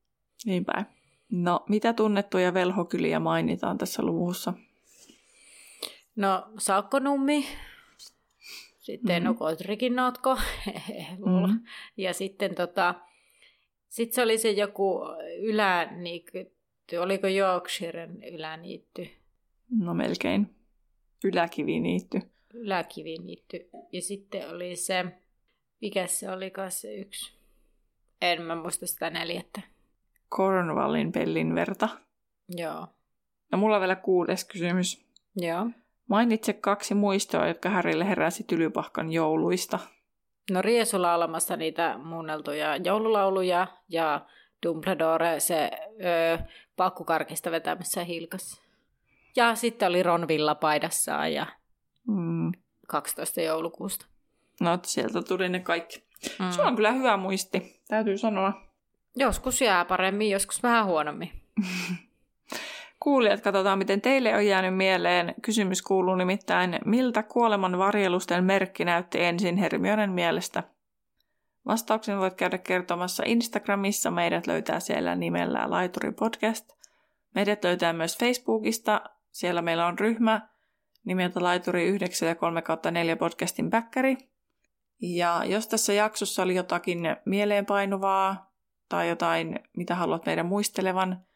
niin 0.45 0.65
päin. 0.65 0.87
No, 1.31 1.65
mitä 1.69 1.93
tunnettuja 1.93 2.55
velhokyliä 2.55 3.21
mainitaan 3.21 3.79
tässä 3.79 4.03
luvussa? 4.03 4.53
No, 6.17 6.49
Saakkonummi, 6.59 7.47
sitten 8.79 9.23
mm-hmm. 9.23 9.27
no 9.27 9.35
Kodrikin 9.35 9.97
notko, 9.97 10.35
mm-hmm. 11.27 11.61
ja 11.97 12.15
sitten 12.15 12.55
tota, 12.55 12.95
sitten 13.97 14.15
se 14.15 14.23
oli 14.23 14.39
se 14.39 14.51
joku 14.51 15.01
yläniitty, 15.39 16.97
oliko 17.01 17.27
Yorkshiren 17.27 18.23
yläniitty? 18.25 19.09
No 19.71 19.95
melkein. 19.95 20.55
Yläkiviniitty. 21.25 22.21
Yläkiviniitty. 22.55 23.69
Ja 23.93 24.03
sitten 24.03 24.51
oli 24.51 24.77
se, 24.77 25.05
mikä 25.81 26.07
se 26.07 26.31
oli 26.31 26.53
se 26.69 26.95
yksi? 26.95 27.35
En 28.23 28.43
mä 28.43 28.57
muista 28.57 28.87
sitä 28.87 29.11
neljättä. 29.11 29.61
Cornwallin 30.35 31.13
pellin 31.13 31.55
verta. 31.55 31.89
Joo. 32.49 32.87
Ja 33.53 33.59
mulla 33.59 33.77
on 33.77 33.81
vielä 33.81 33.97
kuudes 33.97 34.45
kysymys. 34.45 35.07
Joo. 35.37 35.67
Mainitse 36.09 36.53
kaksi 36.53 36.95
muistoa, 36.95 37.49
jotka 37.49 37.69
Härille 37.69 38.09
heräsi 38.09 38.45
Tylypahkan 38.45 39.13
jouluista. 39.13 39.79
No 40.51 40.63
Riesu 40.63 41.03
laulamassa 41.03 41.57
niitä 41.57 41.99
muunneltuja 41.99 42.77
joululauluja 42.77 43.67
ja 43.89 44.27
Dumbledore 44.67 45.41
se 45.41 45.71
öö, 46.05 46.39
pakkukarkista 46.77 47.51
vetämässä 47.51 48.05
hilkas. 48.05 48.63
Ja 49.37 49.55
sitten 49.55 49.89
oli 49.89 50.03
Ron 50.03 50.27
paidassaan 50.61 51.33
ja 51.33 51.47
mm. 52.09 52.53
12 52.87 53.41
joulukuusta. 53.41 54.07
No, 54.61 54.79
sieltä 54.83 55.23
tuli 55.23 55.49
ne 55.49 55.61
kaikki. 55.61 56.03
Mm. 56.39 56.51
Se 56.51 56.63
on 56.63 56.77
kyllä 56.77 56.93
hyvä 56.93 57.17
muisti, 57.17 57.81
täytyy 57.89 58.19
sanoa. 58.19 58.63
Joskus 59.17 59.61
jää 59.61 59.85
paremmin, 59.85 60.31
joskus 60.31 60.63
vähän 60.63 60.87
huonommin. 60.87 61.31
Kuulijat, 63.07 63.41
katsotaan 63.41 63.79
miten 63.79 64.01
teille 64.01 64.37
on 64.37 64.47
jäänyt 64.47 64.77
mieleen. 64.77 65.35
Kysymys 65.43 65.83
kuuluu 65.83 66.15
nimittäin, 66.15 66.79
miltä 66.85 67.23
kuoleman 67.23 67.79
varjelusten 67.79 68.45
merkki 68.45 68.85
näytti 68.85 69.21
ensin 69.21 69.57
Hermionen 69.57 70.11
mielestä? 70.11 70.63
Vastauksen 71.67 72.19
voit 72.19 72.35
käydä 72.35 72.59
kertomassa 72.59 73.23
Instagramissa, 73.27 74.11
meidät 74.11 74.47
löytää 74.47 74.81
siellä 74.81 75.15
nimellä 75.15 75.71
Laituri 75.71 76.13
Podcast. 76.13 76.73
Meidät 77.35 77.65
löytää 77.65 77.93
myös 77.93 78.19
Facebookista, 78.19 79.01
siellä 79.31 79.63
meillä 79.63 79.87
on 79.87 79.99
ryhmä 79.99 80.49
nimeltä 81.05 81.43
Laituri 81.43 81.89
9 81.89 82.29
ja 82.29 82.35
3 82.35 82.63
4 82.91 83.17
podcastin 83.17 83.71
backkari. 83.71 84.17
Ja 85.01 85.43
jos 85.45 85.69
tässä 85.69 85.93
jaksossa 85.93 86.43
oli 86.43 86.55
jotakin 86.55 87.01
mieleenpainuvaa 87.25 88.53
tai 88.89 89.09
jotain, 89.09 89.61
mitä 89.77 89.95
haluat 89.95 90.27
meidän 90.27 90.47
muistelevan, 90.47 91.27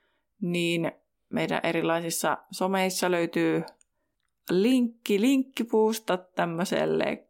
niin 0.40 0.92
meidän 1.30 1.60
erilaisissa 1.62 2.38
someissa 2.50 3.10
löytyy 3.10 3.62
linkki 4.50 5.20
linkkipuusta 5.20 6.16
tämmöiselle 6.16 7.26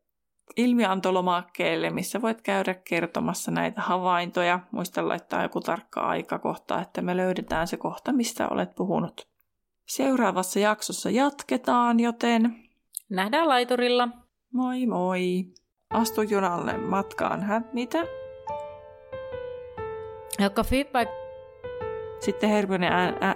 ilmiantolomakkeelle, 0.56 1.90
missä 1.90 2.22
voit 2.22 2.40
käydä 2.42 2.74
kertomassa 2.74 3.50
näitä 3.50 3.80
havaintoja. 3.80 4.60
Muista 4.70 5.08
laittaa 5.08 5.42
joku 5.42 5.60
tarkka 5.60 6.00
aikakohta, 6.00 6.80
että 6.80 7.02
me 7.02 7.16
löydetään 7.16 7.66
se 7.66 7.76
kohta, 7.76 8.12
mistä 8.12 8.48
olet 8.48 8.74
puhunut. 8.74 9.28
Seuraavassa 9.86 10.58
jaksossa 10.58 11.10
jatketaan, 11.10 12.00
joten... 12.00 12.56
Nähdään 13.10 13.48
laiturilla. 13.48 14.08
Moi 14.52 14.86
moi. 14.86 15.44
Astu 15.90 16.22
junalle 16.22 16.76
matkaan. 16.76 17.42
Hä? 17.42 17.62
Mitä? 17.72 17.98
Joka 20.38 20.64
feedback. 20.64 21.10
Sitten 22.20 22.50
Hermione 22.50 22.88
ää, 22.88 23.14
ää, 23.20 23.34